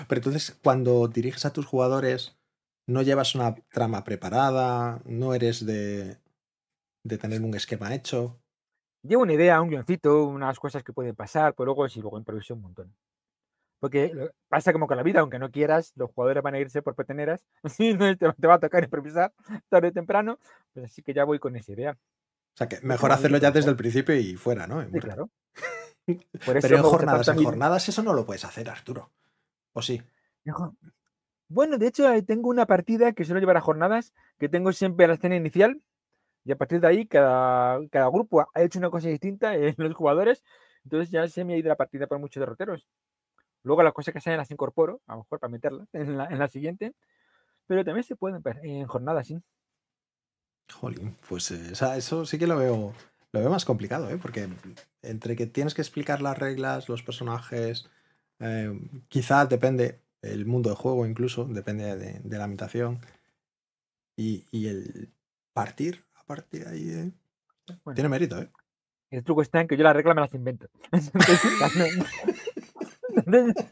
[0.08, 2.36] Pero entonces, cuando diriges a tus jugadores,
[2.86, 6.18] no llevas una trama preparada, no eres de,
[7.04, 8.40] de tener un esquema hecho.
[9.02, 12.54] Llevo una idea, un guioncito, unas cosas que pueden pasar, pero luego sí, luego improviso
[12.54, 12.94] un montón.
[13.80, 14.12] Porque
[14.48, 17.46] pasa como con la vida, aunque no quieras, los jugadores van a irse por peteneras,
[17.66, 19.32] sí, no te, va- te va a tocar improvisar
[19.68, 20.38] tarde o temprano,
[20.74, 21.98] pues así que ya voy con esa idea.
[22.54, 23.70] O sea, que mejor como hacerlo ya desde mejor.
[23.70, 24.82] el principio y fuera, ¿no?
[24.82, 25.30] Sí, claro.
[26.44, 29.10] Por eso Pero en jornadas, a en jornadas eso no lo puedes hacer, Arturo.
[29.72, 30.02] ¿O sí?
[31.48, 35.06] Bueno, de hecho, ahí tengo una partida que suelo llevar a jornadas, que tengo siempre
[35.06, 35.80] la escena inicial,
[36.44, 39.94] y a partir de ahí cada, cada grupo ha hecho una cosa distinta en los
[39.94, 40.42] jugadores,
[40.84, 42.86] entonces ya se me ha ido la partida por muchos derroteros.
[43.62, 46.38] Luego las cosas que salen las incorporo, a lo mejor para meterlas en la, en
[46.38, 46.94] la siguiente,
[47.66, 49.40] pero también se pueden ver en jornadas, sí.
[50.70, 52.94] Jolín, pues eh, eso sí que lo veo,
[53.32, 54.18] lo veo más complicado, ¿eh?
[54.20, 54.48] Porque
[55.02, 57.88] entre que tienes que explicar las reglas, los personajes,
[58.40, 58.72] eh,
[59.08, 63.00] quizá depende el mundo de juego incluso, depende de, de la ambientación.
[64.16, 65.12] Y, y el
[65.54, 67.10] partir a partir de ahí eh,
[67.84, 67.94] Bueno.
[67.94, 68.50] tiene mérito, ¿eh?
[69.10, 70.68] El truco está en que yo las reglas me las invento.
[73.16, 73.66] Entonces,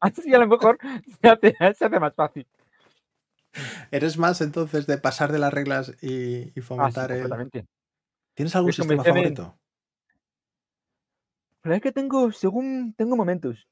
[0.00, 0.78] Así a lo mejor
[1.20, 2.46] se hace, se hace más fácil.
[3.90, 7.20] ¿Eres más entonces de pasar de las reglas y, y Ah, sí, fomentar el.
[7.20, 7.66] completamente.
[8.34, 9.58] ¿Tienes algún sistema favorito?
[11.62, 13.66] La verdad es que tengo, según tengo momentos.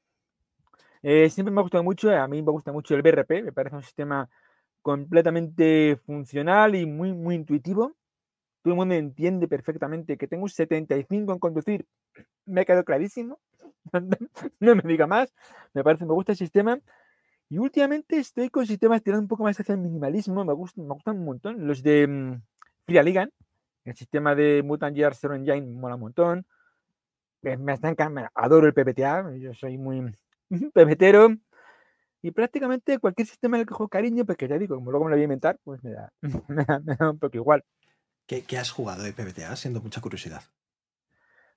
[1.03, 3.75] Eh, siempre me ha gustado mucho, a mí me gusta mucho el BRP, me parece
[3.75, 4.29] un sistema
[4.81, 7.95] completamente funcional y muy, muy intuitivo.
[8.61, 11.85] Todo el mundo entiende perfectamente que tengo un 75 en conducir,
[12.45, 13.39] me ha quedado clarísimo.
[14.59, 15.33] no me diga más,
[15.73, 16.79] me parece, me gusta el sistema.
[17.49, 20.93] Y últimamente estoy con sistemas tirando un poco más hacia el minimalismo, me gustan, me
[20.93, 21.65] gustan un montón.
[21.67, 22.41] Los de mm,
[22.85, 23.31] Free Ligan,
[23.85, 26.45] el sistema de Mutant Year Zero Engine mola un montón.
[27.41, 30.13] Me, me está encan- me adoro el PPTA, yo soy muy
[30.73, 31.29] pepetero.
[32.21, 35.11] Y prácticamente cualquier sistema en el que juego cariño, porque ya digo, como luego me
[35.11, 36.11] lo voy a inventar, pues me da,
[36.49, 37.63] me da, me da un poco igual.
[38.25, 39.55] ¿Qué, qué has jugado de PBTA?
[39.55, 40.41] Siendo mucha curiosidad.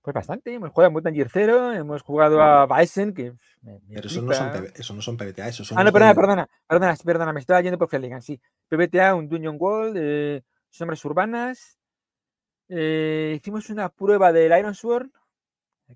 [0.03, 3.97] Pues bastante, hemos jugado a Mutant Year Zero, hemos jugado a Bison, que me, me
[3.97, 4.51] Pero eso no, son.
[4.51, 5.79] PB eso no son PBTA, eso son.
[5.79, 8.41] Ah, no, perdona, perdona, perdona, perdona, me estaba yendo por Freligan, sí.
[8.69, 11.79] PBTA, un Dungeon World, eh, Sombras Urbanas.
[12.69, 15.11] eh, hicimos una prueba del Iron Sword,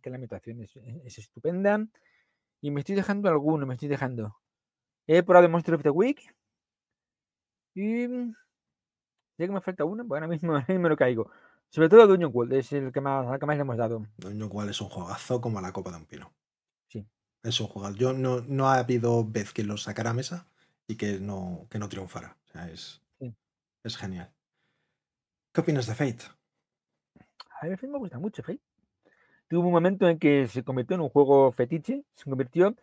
[0.02, 1.86] que la ambientación es, es estupenda.
[2.60, 4.36] Y me estoy dejando alguno, me estoy dejando.
[5.06, 6.20] He probado Monster of the Week.
[7.74, 8.06] Y.
[9.36, 11.30] Ya que me falta uno, pues ahora mismo, ahora mismo no caigo.
[11.74, 14.06] Sobre todo Dungeon World, es el que más, al que más le hemos dado.
[14.18, 16.32] Dungeon Wall es un juegazo como la copa de un pino.
[16.86, 17.04] Sí.
[17.42, 17.90] Es un juego.
[17.96, 20.46] Yo no, no ha habido vez que lo sacara a mesa
[20.86, 22.36] y que no, que no triunfara.
[22.46, 23.34] O sea, es, Sí.
[23.82, 24.30] es genial.
[25.52, 26.24] ¿Qué opinas de Fate?
[27.60, 28.60] A mí me gusta mucho, Fate.
[29.48, 32.76] Tuvo un momento en que se convirtió en un juego fetiche, se convirtió,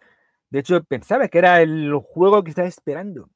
[0.49, 3.29] de hecho pensaba que era el juego que estaba esperando.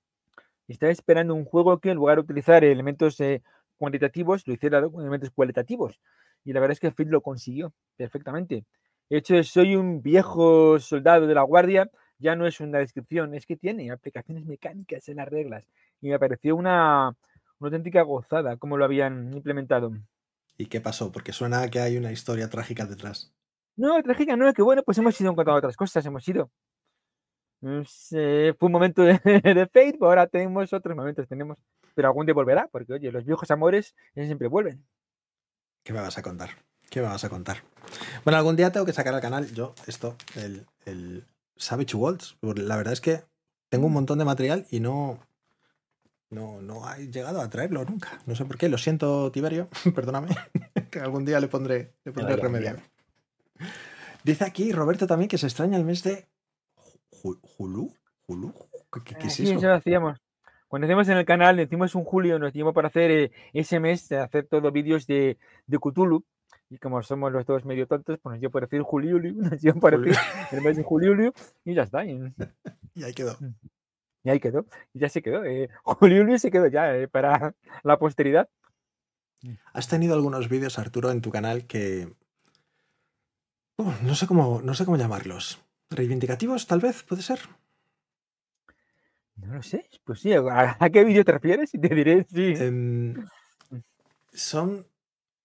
[0.67, 3.41] Estaba esperando un juego que en lugar de utilizar elementos eh,
[3.77, 5.99] cuantitativos, lo hiciera con elementos cualitativos.
[6.43, 8.65] Y la verdad es que Fate lo consiguió perfectamente.
[9.09, 13.45] De hecho, soy un viejo soldado de la guardia, ya no es una descripción, es
[13.45, 15.65] que tiene aplicaciones mecánicas en las reglas.
[16.01, 17.15] Y me pareció una,
[17.59, 19.91] una auténtica gozada cómo lo habían implementado.
[20.57, 21.11] ¿Y qué pasó?
[21.11, 23.33] Porque suena que hay una historia trágica detrás.
[23.75, 26.49] No, trágica no, que bueno, pues hemos ido encontrando otras cosas, hemos ido.
[27.59, 31.57] Fue un momento de, de pero ahora tenemos otros momentos, tenemos.
[31.95, 34.86] Pero algún día volverá, porque oye, los viejos amores eh, siempre vuelven.
[35.84, 36.49] ¿Qué me vas a contar?
[36.89, 37.63] ¿Qué me vas a contar?
[38.23, 42.38] Bueno, algún día tengo que sacar al canal yo esto, el, el Savage Worlds.
[42.41, 43.23] La verdad es que
[43.69, 45.19] tengo un montón de material y no,
[46.29, 48.19] no, no he llegado a traerlo nunca.
[48.25, 48.67] No sé por qué.
[48.69, 49.69] Lo siento, Tiberio.
[49.95, 50.36] Perdóname.
[50.91, 52.77] que algún día le pondré, le pondré remedio.
[54.23, 56.27] Dice aquí Roberto también que se extraña el mes de
[57.12, 57.93] Ju- Julú.
[58.27, 58.53] ¿Julú?
[58.91, 59.53] ¿Qué, qué- qué es Sí, eso?
[59.60, 60.17] eso lo hacíamos.
[60.67, 64.10] Cuando hacíamos en el canal, decimos un julio, nos dimos para hacer eh, ese mes,
[64.10, 66.23] de hacer todos vídeos de, de Cthulhu.
[66.69, 69.73] Y como somos los dos medio tontos, pues nos dio por decir Juliuli, nos dio
[69.75, 70.13] por Julio.
[70.13, 71.32] decir el mes de Juliuli
[71.63, 72.06] y ya está.
[72.06, 72.19] Y,
[72.95, 73.38] Y ahí quedó.
[74.23, 75.43] y ahí quedó, y ya se quedó.
[75.43, 78.49] Eh, Juliuli se quedó ya eh, para la posteridad.
[79.73, 82.12] Has tenido algunos vídeos, Arturo, en tu canal que.
[83.78, 85.62] Oh, no, sé cómo, no sé cómo llamarlos.
[85.89, 87.04] ¿Reivindicativos, tal vez?
[87.04, 87.39] ¿Puede ser?
[89.38, 91.74] No lo sé, pues sí, ¿a, a qué vídeo te refieres?
[91.74, 92.54] Y te diré, sí.
[92.60, 93.15] Em,
[94.34, 94.88] son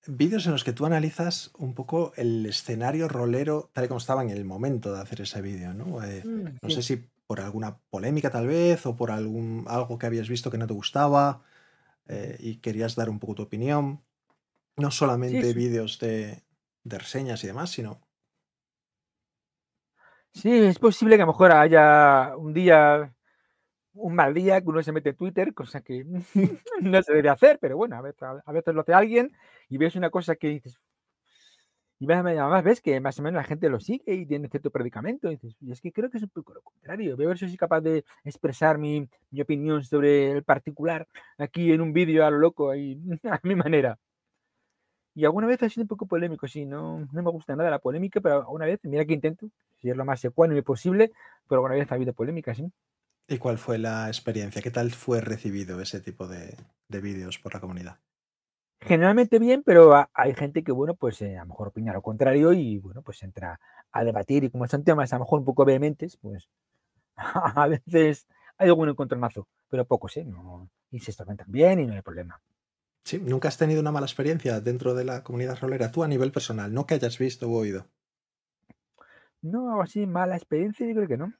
[0.06, 4.22] vídeos en los que tú analizas un poco el escenario rolero tal y como estaba
[4.22, 6.02] en el momento de hacer ese vídeo, ¿no?
[6.04, 6.74] Eh, Mm, no sí.
[6.74, 10.58] sé si por alguna polémica tal vez o por algún algo que habías visto que
[10.58, 11.42] no te gustaba
[12.08, 14.02] eh, y querías dar un poco tu opinión.
[14.76, 15.54] No solamente sí.
[15.54, 16.44] vídeos de,
[16.84, 18.00] de reseñas y demás, sino
[20.32, 23.12] Sí, es posible que a lo mejor haya un día,
[23.94, 26.04] un mal día, que uno se mete en Twitter, cosa que
[26.80, 29.32] no se debe hacer, pero bueno, a veces, a veces lo hace alguien
[29.68, 30.78] y ves una cosa que dices,
[31.98, 34.70] y más- además ves que más o menos la gente lo sigue y tiene cierto
[34.70, 37.38] predicamento, y dices, es que creo que es un poco lo contrario, voy a ver
[37.38, 41.06] si soy capaz de expresar mi, mi opinión sobre el particular
[41.38, 43.98] aquí en un vídeo a lo loco, y a mi manera.
[45.14, 47.78] Y alguna vez ha sido un poco polémico, sí, no, no me gusta nada la
[47.80, 49.48] polémica, pero alguna vez, mira que intento
[49.80, 51.12] ser lo más ecuánime posible,
[51.48, 52.70] pero alguna vez ha habido polémica, sí.
[53.30, 54.60] ¿Y cuál fue la experiencia?
[54.60, 56.54] ¿Qué tal fue recibido ese tipo de,
[56.88, 57.98] de vídeos por la comunidad?
[58.80, 62.02] Generalmente bien, pero ha- hay gente que, bueno, pues eh, a lo mejor opina lo
[62.02, 63.60] contrario y, bueno, pues entra
[63.92, 66.48] a debatir y como son temas a lo mejor un poco vehementes, pues
[67.16, 68.26] a veces
[68.58, 70.24] hay algún encontronazo, pero pocos, ¿eh?
[70.24, 72.40] No, y se solventan bien y no hay problema.
[73.04, 75.92] Sí, ¿nunca has tenido una mala experiencia dentro de la comunidad rolera?
[75.92, 77.90] Tú a nivel personal, no que hayas visto o oído.
[79.42, 81.32] No, así, mala experiencia, yo creo que no.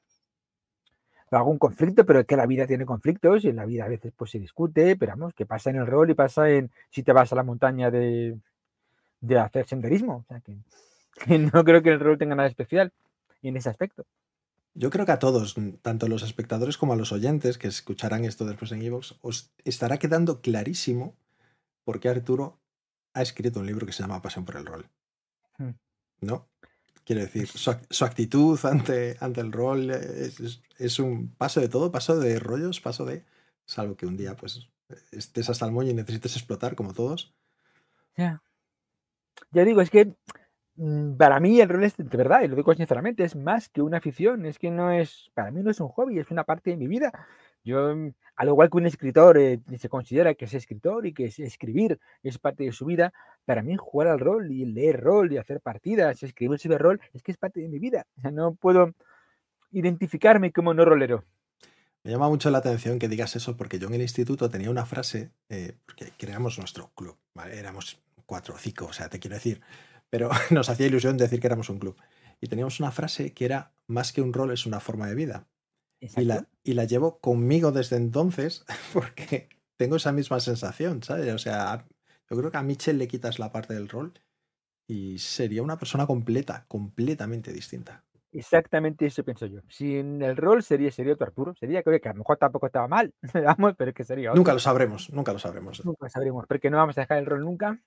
[1.30, 4.12] Algún conflicto, pero es que la vida tiene conflictos y en la vida a veces
[4.16, 7.12] pues se discute, pero vamos, que pasa en el rol y pasa en si te
[7.12, 8.36] vas a la montaña de,
[9.20, 10.16] de hacer senderismo.
[10.16, 10.56] O sea, que,
[11.24, 12.92] que no creo que el rol tenga nada especial
[13.42, 14.04] en ese aspecto.
[14.74, 18.24] Yo creo que a todos, tanto a los espectadores como a los oyentes que escucharán
[18.24, 21.14] esto después en Evox, os estará quedando clarísimo
[21.84, 22.58] por qué Arturo
[23.12, 24.86] ha escrito un libro que se llama Pasión por el Rol.
[25.58, 25.70] Hmm.
[26.20, 26.46] ¿No?
[27.10, 31.60] Quiero decir, su, ac- su actitud ante, ante el rol es, es- es un paso
[31.60, 33.24] de todo, paso de rollos, paso de.
[33.66, 34.68] Salvo que un día pues
[35.10, 37.34] estés hasta el moño y necesites explotar como todos.
[38.16, 38.40] Ya.
[39.50, 40.14] Ya digo, es que
[40.76, 43.82] mm, para mí el rol es, de verdad, y lo digo sinceramente, es más que
[43.82, 46.70] una afición, es que no es, para mí no es un hobby, es una parte
[46.70, 47.26] de mi vida.
[47.64, 51.26] Yo, mm, al igual que un escritor eh, se considera que es escritor y que
[51.26, 53.12] es escribir es parte de su vida,
[53.44, 57.22] para mí jugar al rol y leer rol y hacer partidas, escribir sobre rol, es
[57.22, 58.06] que es parte de mi vida.
[58.32, 58.92] No puedo
[59.72, 61.24] identificarme como no rolero.
[62.02, 64.86] Me llama mucho la atención que digas eso porque yo en el instituto tenía una
[64.86, 67.18] frase, eh, porque creamos nuestro club.
[67.52, 69.60] Éramos cuatro o cinco, o sea, te quiero decir,
[70.08, 71.96] pero nos hacía ilusión decir que éramos un club.
[72.40, 75.46] Y teníamos una frase que era, más que un rol, es una forma de vida.
[76.00, 81.32] Y la, y la llevo conmigo desde entonces porque tengo esa misma sensación, ¿sabes?
[81.32, 81.86] O sea,
[82.28, 84.12] yo creo que a Mitchell le quitas la parte del rol
[84.86, 88.04] y sería una persona completa, completamente distinta.
[88.32, 89.60] Exactamente eso pienso yo.
[89.68, 91.54] Sin el rol sería, sería otro Arturo.
[91.54, 94.30] Sería que, oye, que a lo mejor tampoco estaba mal, vamos, pero es que sería
[94.30, 94.38] otro.
[94.38, 95.84] Nunca lo sabremos, nunca lo sabremos.
[95.84, 97.80] Nunca lo sabremos, porque no vamos a dejar el rol nunca.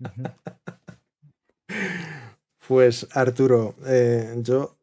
[2.68, 4.76] Pues Arturo, eh, yo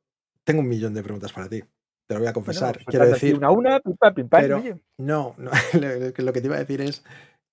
[0.44, 1.64] tengo un millón de preguntas para ti.
[2.10, 2.74] Te lo voy a confesar.
[2.74, 4.64] pues Quiero decir, Una una, pim, pam, pim, pam, pero
[4.98, 5.52] no, no,
[6.18, 7.04] lo que te iba a decir es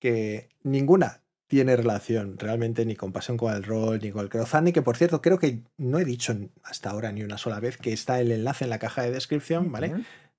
[0.01, 4.73] que ninguna tiene relación realmente ni con Pasión con el Rol, ni con el crowdfunding,
[4.73, 6.35] que por cierto creo que no he dicho
[6.65, 9.71] hasta ahora ni una sola vez que está el enlace en la caja de descripción,
[9.71, 9.93] ¿vale?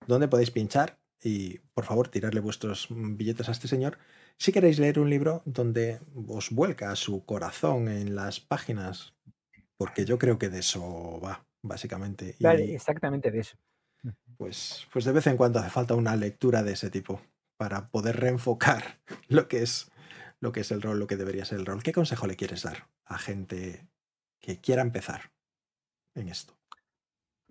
[0.07, 3.99] Donde podéis pinchar y por favor tirarle vuestros billetes a este señor
[4.39, 9.13] si queréis leer un libro donde os vuelca su corazón en las páginas,
[9.77, 12.35] porque yo creo que de eso va, básicamente.
[12.39, 13.57] Vale, Y exactamente de eso.
[14.37, 17.21] Pues, pues de vez en cuando hace falta una lectura de ese tipo
[17.57, 19.91] para poder reenfocar lo que es
[20.39, 21.81] lo que es el rol, lo que debería ser el rol.
[21.81, 23.87] ¿Qué consejo le quieres dar a gente
[24.39, 25.31] que quiera empezar
[26.13, 26.53] en esto?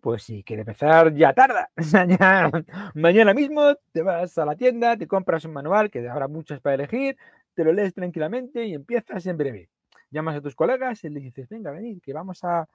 [0.01, 1.69] Pues si quiere empezar, ya tarda.
[2.95, 6.75] Mañana mismo te vas a la tienda, te compras un manual, que habrá muchos para
[6.75, 7.17] elegir,
[7.55, 9.69] te lo lees tranquilamente y empiezas en breve.
[10.11, 12.69] Llamas a tus colegas y les dices, venga, venid, que vamos a,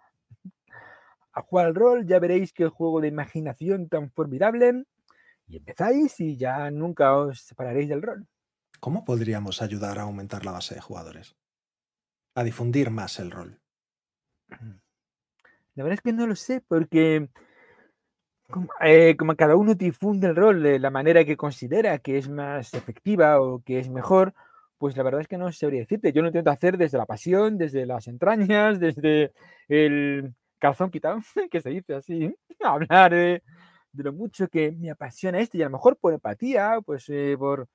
[1.33, 4.83] a jugar al rol, ya veréis qué juego de imaginación tan formidable.
[5.47, 8.27] Y empezáis y ya nunca os separaréis del rol.
[8.79, 11.35] ¿Cómo podríamos ayudar a aumentar la base de jugadores?
[12.35, 13.59] A difundir más el rol.
[15.75, 17.29] La verdad es que no lo sé, porque
[18.49, 22.27] como, eh, como cada uno difunde el rol de la manera que considera que es
[22.27, 24.33] más efectiva o que es mejor,
[24.77, 26.11] pues la verdad es que no sabría decirte.
[26.11, 29.31] Yo lo intento hacer desde la pasión, desde las entrañas, desde
[29.69, 31.19] el calzón quitado,
[31.51, 32.33] que se dice así,
[32.63, 33.43] hablar de,
[33.91, 37.35] de lo mucho que me apasiona esto y a lo mejor por empatía, pues eh,
[37.37, 37.67] por,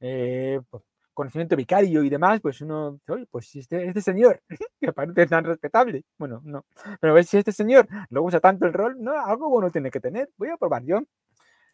[0.00, 0.60] eh,
[1.14, 4.42] conocimiento vicario y demás, pues uno, oye, pues este, este señor,
[4.80, 6.64] que parece tan respetable, bueno, no,
[7.00, 10.00] pero ves si este señor lo usa tanto el rol, no, algo bueno tiene que
[10.00, 11.00] tener, voy a probar yo.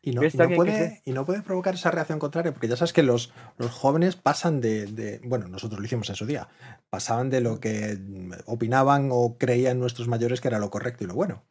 [0.00, 2.68] Y no, ¿Ves y no que puede, y no puede provocar esa reacción contraria, porque
[2.68, 6.24] ya sabes que los, los jóvenes pasan de, de- Bueno, nosotros lo hicimos en su
[6.24, 6.48] día.
[6.88, 11.08] Pasaban de lo que mm, opinaban o creían nuestros mayores que era lo correcto y
[11.08, 11.44] lo bueno.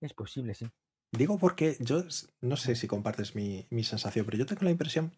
[0.00, 0.66] Es posible, sí.
[1.12, 2.04] Digo porque yo
[2.40, 5.12] no sé si compartes mi, mi sensación, pero yo tengo la impresión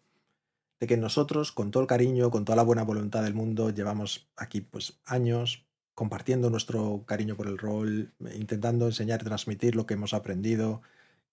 [0.79, 4.29] de que nosotros, con todo el cariño, con toda la buena voluntad del mundo, llevamos
[4.35, 9.85] aquí pues años compartiendo nuestro cariño por el rol, eh, intentando enseñar y transmitir lo
[9.85, 10.81] que hemos aprendido,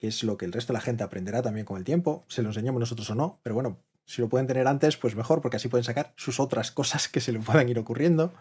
[0.00, 2.42] que es lo que el resto de la gente aprenderá también con el tiempo, se
[2.42, 5.58] lo enseñamos nosotros o no, pero bueno, si lo pueden tener antes, pues mejor, porque
[5.58, 8.34] así pueden sacar sus otras cosas que se le puedan ir ocurriendo.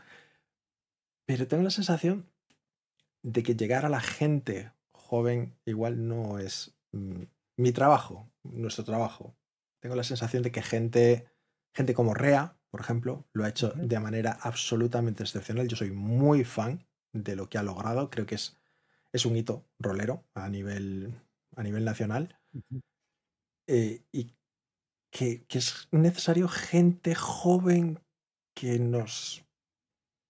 [1.27, 2.25] Pero tengo la sensación
[3.21, 7.23] de que llegar a la gente joven igual no es mm,
[7.57, 9.35] mi trabajo, nuestro trabajo.
[9.79, 11.27] Tengo la sensación de que gente,
[11.73, 15.67] gente como Rea, por ejemplo, lo ha hecho de manera absolutamente excepcional.
[15.67, 18.09] Yo soy muy fan de lo que ha logrado.
[18.09, 18.57] Creo que es,
[19.11, 21.13] es un hito rolero a nivel,
[21.59, 22.39] a nivel nacional.
[22.53, 22.81] Ujú.
[23.67, 24.35] Eh, y
[25.11, 27.99] que, que es necesario gente joven
[28.55, 29.45] que nos,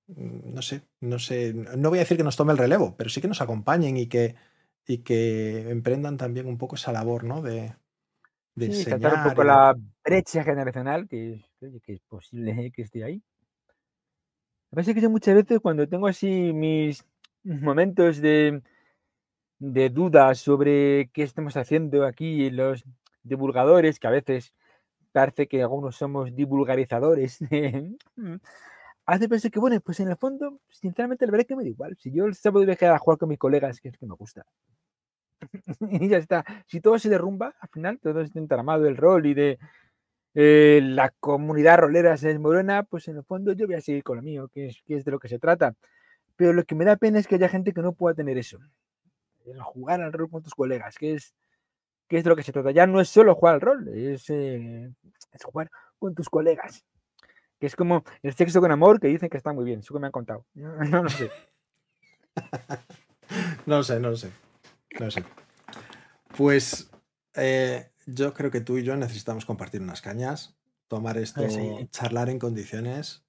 [0.08, 3.10] mm, no sé, no sé, no voy a decir que nos tome el relevo, pero
[3.10, 4.36] sí que nos acompañen y que,
[4.88, 7.42] y que emprendan también un poco esa labor, ¿no?
[7.42, 7.76] De,
[8.56, 9.22] de Sí, saltar un enseñar.
[9.22, 11.44] poco y la brecha generacional, que,
[11.84, 13.22] que es posible que esté ahí.
[14.72, 17.04] Me parece que yo muchas veces cuando tengo así mis
[17.44, 18.62] momentos de,
[19.60, 22.84] de duda sobre qué estamos haciendo aquí, los
[23.24, 24.54] divulgadores, que a veces
[25.12, 27.40] parece que algunos somos divulgarizadores,
[29.06, 31.70] hace pensar que, bueno, pues en el fondo, sinceramente, la verdad es que me da
[31.70, 31.98] igual.
[32.00, 34.06] Si yo el sábado voy a quedar a jugar con mis colegas, que es que
[34.06, 34.46] me gusta.
[35.92, 36.46] y ya está.
[36.68, 39.60] Si todo se derrumba, al final, todo este entramado del rol y de
[40.36, 44.18] eh, la comunidad rolera se desmorona, pues en el fondo yo voy a seguir con
[44.18, 45.76] lo mío, que es, que es de lo que se trata.
[46.36, 48.60] Pero lo que me da pena es que haya gente que no pueda tener eso.
[49.52, 51.34] El jugar al rol con tus colegas, que es,
[52.08, 52.72] que es de lo que se trata.
[52.72, 54.92] Ya no es solo jugar al rol, es, eh,
[55.32, 56.86] es jugar con tus colegas.
[57.60, 60.00] Que es como el sexo con amor, que dicen que está muy bien, eso que
[60.00, 60.46] me han contado.
[60.56, 61.30] No lo sé.
[63.68, 64.32] No lo sé, no lo sé.
[65.00, 65.24] No lo sé.
[66.36, 66.90] Pues
[67.36, 71.88] eh, yo creo que tú y yo necesitamos compartir unas cañas, tomar esto, sí.
[71.92, 73.24] charlar en condiciones.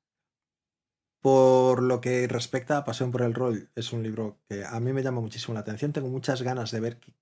[1.20, 4.92] Por lo que respecta a Pasión por el Rol, es un libro que a mí
[4.92, 5.92] me llama muchísimo la atención.
[5.92, 7.14] Tengo muchas ganas de ver qué,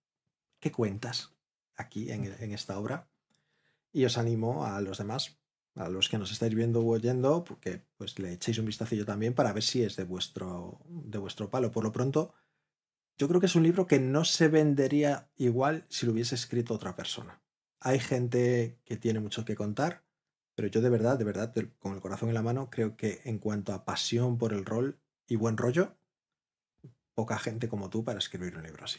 [0.61, 1.35] qué cuentas
[1.77, 3.09] aquí en, en esta obra.
[3.93, 5.39] Y os animo a los demás,
[5.75, 9.35] a los que nos estáis viendo o oyendo, porque pues le echéis un vistacillo también
[9.35, 11.73] para ver si es de vuestro, de vuestro palo.
[11.73, 12.35] Por lo pronto,
[13.17, 16.75] yo creo que es un libro que no se vendería igual si lo hubiese escrito
[16.75, 17.43] otra persona.
[17.81, 20.05] Hay gente que tiene mucho que contar,
[20.59, 23.39] pero yo de verdad, de verdad, con el corazón en la mano, creo que en
[23.39, 24.99] cuanto a pasión por el rol
[25.29, 25.95] y buen rollo,
[27.15, 28.99] poca gente como tú para escribir un libro así.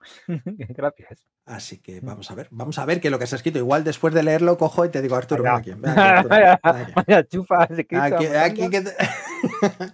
[0.58, 1.26] Gracias.
[1.46, 2.04] Así que Mm.
[2.06, 3.58] vamos a ver, vamos a ver qué es lo que se ha escrito.
[3.58, 5.70] Igual después de leerlo cojo y te digo, Arturo, ven aquí.
[5.72, 6.92] ven aquí, Arturo, Vaya, ven aquí.
[6.94, 8.96] vaya chufa, Aquí, que te-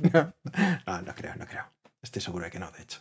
[0.12, 1.66] no, no creo, no creo.
[2.03, 3.01] Estoy seguro de que no, de hecho.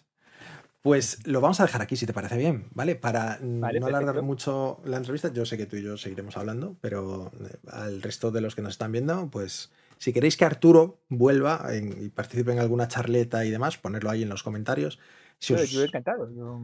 [0.81, 2.95] Pues lo vamos a dejar aquí, si te parece bien, ¿vale?
[2.95, 4.23] Para Vale, no alargar perfecto.
[4.25, 8.31] mucho la entrevista, yo sé que tú y yo seguiremos hablando, pero eh, al resto
[8.31, 12.51] de los que nos están viendo, pues si queréis que Arturo vuelva en- y participe
[12.51, 14.97] en alguna charleta y demás, ponerlo ahí en los comentarios.
[15.37, 16.33] Si Yo, os- yo encantado.
[16.33, 16.59] yo-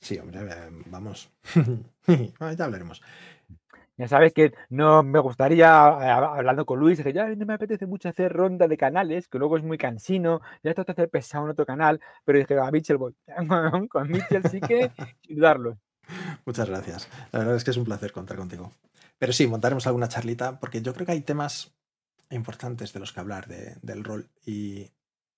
[0.00, 1.30] Sí, hombre, eh, vamos.
[2.56, 3.00] Ya hablaremos.
[4.00, 7.84] Ya sabes que no me gustaría, eh, hablando con Luis, que ya no me apetece
[7.84, 11.44] mucho hacer ronda de canales, que luego es muy cansino, ya esto te hace pesado
[11.44, 13.14] en otro canal, pero dije, a Mitchell voy.
[13.90, 14.90] Con Mitchell sí que,
[15.26, 15.76] sin dudarlo.
[16.46, 17.10] Muchas gracias.
[17.30, 18.72] La verdad es que es un placer contar contigo.
[19.18, 21.74] Pero sí, montaremos alguna charlita, porque yo creo que hay temas
[22.30, 24.90] importantes de los que hablar de- del rol y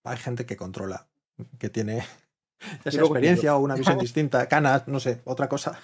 [0.04, 1.08] hay gente que controla,
[1.58, 2.04] que tiene
[2.84, 5.80] experiencia o una visión distinta, canas, no sé, otra cosa,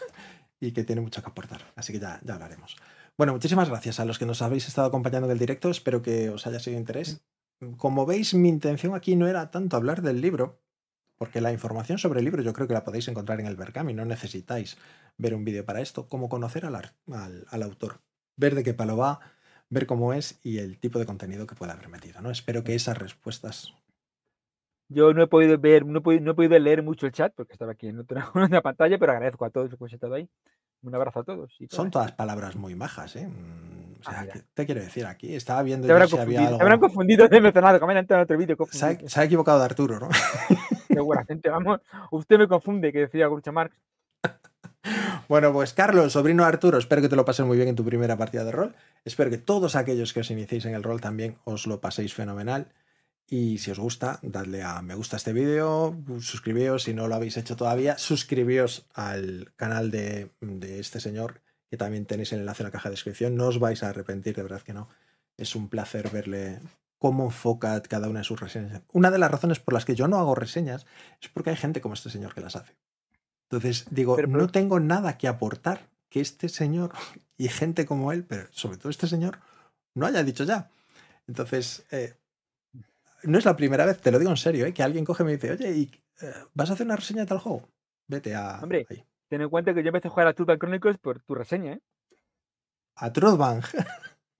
[0.61, 1.63] y que tiene mucho que aportar.
[1.77, 2.77] Así que ya, ya hablaremos.
[3.17, 5.71] Bueno, muchísimas gracias a los que nos habéis estado acompañando en el directo.
[5.71, 7.21] Espero que os haya sido de interés.
[7.77, 10.61] Como veis, mi intención aquí no era tanto hablar del libro,
[11.17, 13.93] porque la información sobre el libro yo creo que la podéis encontrar en el Berkami,
[13.93, 14.77] no necesitáis
[15.17, 18.01] ver un vídeo para esto, como conocer al, al- al autor,
[18.37, 19.19] ver de qué palo va,
[19.69, 22.21] ver cómo es y el tipo de contenido que puede haber metido.
[22.21, 22.31] ¿no?
[22.31, 23.75] Espero que esas respuestas...
[24.89, 27.33] Yo no he podido ver, no he podido, no he podido leer mucho el chat
[27.37, 29.95] porque estaba aquí en otra, en otra pantalla, pero agradezco a todos los que habéis
[29.95, 30.29] estado ahí.
[30.83, 31.55] Un abrazo a todos.
[31.59, 32.13] y Son todas.
[32.13, 33.27] palabras muy majas, ¿eh?
[33.27, 34.33] Mm, O sea, Ah, mira.
[34.35, 35.35] ¿qué te quiero decir aquí?
[35.35, 36.57] Estaba viendo yo habrán si había confundido, algo...
[36.59, 38.57] se habrán confundido de mencionado, como han en otro vídeo.
[38.57, 39.09] Se ha, confundido.
[39.11, 40.09] se ha equivocado de Arturo, ¿no?
[40.89, 41.81] Seguramente, vamos.
[42.13, 43.75] Usted me confunde, que decía Groucho Marx.
[45.29, 47.85] Bueno, pues Carlos, sobrino de Arturo, espero que te lo pases muy bien en tu
[47.85, 48.75] primera partida de rol.
[49.05, 52.69] Espero que todos aquellos que os iniciéis en el rol también os lo paséis fenomenal.
[53.31, 57.15] Y si os gusta, dadle a me gusta a este vídeo, suscribíos si no lo
[57.15, 62.63] habéis hecho todavía, suscribíos al canal de, de este señor, que también tenéis el enlace
[62.63, 63.37] en la caja de descripción.
[63.37, 64.89] No os vais a arrepentir, de verdad que no.
[65.37, 66.59] Es un placer verle
[66.99, 68.81] cómo enfoca cada una de sus reseñas.
[68.93, 70.87] Una de las razones por las que yo no hago reseñas
[71.21, 72.77] es porque hay gente como este señor que las hace.
[73.51, 76.93] Entonces digo, Pero- no tengo nada que aportar que este señor
[77.37, 79.39] y gente como él, pero sobre todo este señor,
[79.95, 80.71] no haya dicho ya.
[81.27, 82.15] Entonces, eh,
[83.25, 85.27] no es la primera vez, te lo digo en serio, eh, que alguien coge y
[85.27, 85.91] me dice, oye, ¿y,
[86.23, 87.69] eh, ¿vas a hacer una reseña de tal juego?
[88.07, 88.87] Vete a, Hombre.
[88.89, 89.05] ahí.
[89.29, 91.81] Ten en cuenta que yo empecé a jugar a Turban Chronicles por tu reseña, ¿eh?
[92.97, 93.65] a Truthbank.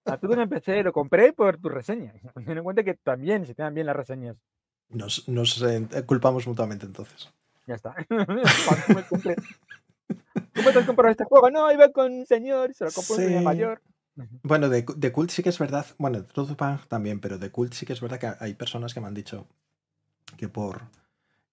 [0.05, 2.15] A Turban empecé, lo compré por tu reseña.
[2.47, 4.37] Ten en cuenta que también se te dan bien las reseñas.
[4.89, 7.31] Nos, nos, eh, culpamos mutuamente entonces.
[7.67, 7.95] Ya está.
[8.09, 8.25] ¿Cómo
[10.73, 11.51] te has comprado este juego?
[11.51, 13.83] No, iba con un señor, se lo compró un señor mayor.
[14.43, 17.73] Bueno, de, de Cult sí que es verdad, bueno, de Truthbank también, pero de Cult
[17.75, 19.47] sí que es verdad que hay personas que me han dicho
[20.37, 20.83] que por,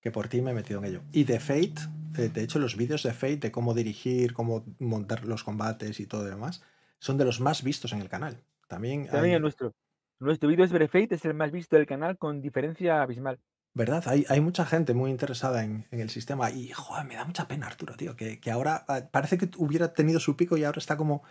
[0.01, 1.01] que por ti me he metido en ello.
[1.11, 1.75] Y de Fate,
[2.17, 6.05] eh, de hecho los vídeos de Fate, de cómo dirigir, cómo montar los combates y
[6.07, 6.63] todo lo demás,
[6.99, 8.41] son de los más vistos en el canal.
[8.67, 9.73] También, También hay- el nuestro.
[10.17, 13.37] Nuestro vídeo sobre Fate es el más visto del canal con diferencia abismal.
[13.73, 14.01] ¿Verdad?
[14.07, 17.49] Hay, hay mucha gente muy interesada en, en el sistema y, joder, me da mucha
[17.49, 20.79] pena, Arturo, tío, que, que ahora ah, parece que hubiera tenido su pico y ahora
[20.79, 21.23] está como,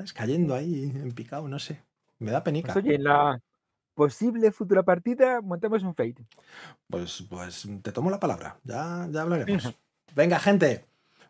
[0.00, 0.12] ¿sabes?
[0.14, 1.82] Cayendo ahí en picado, no sé.
[2.18, 2.72] Me da penica.
[2.72, 3.38] Pues oye, en la
[3.94, 6.26] posible futura partida montamos un Fate.
[6.88, 9.74] Pues, pues te tomo la palabra, ya, ya hablaremos.
[10.14, 10.86] Venga, gente,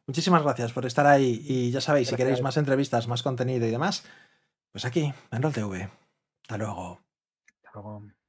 [0.07, 3.71] muchísimas gracias por estar ahí y ya sabéis, si queréis más entrevistas, más contenido y
[3.71, 4.05] demás,
[4.71, 5.91] pues aquí, en RolTV.
[6.43, 7.01] Hasta luego.
[7.57, 8.20] Hasta luego.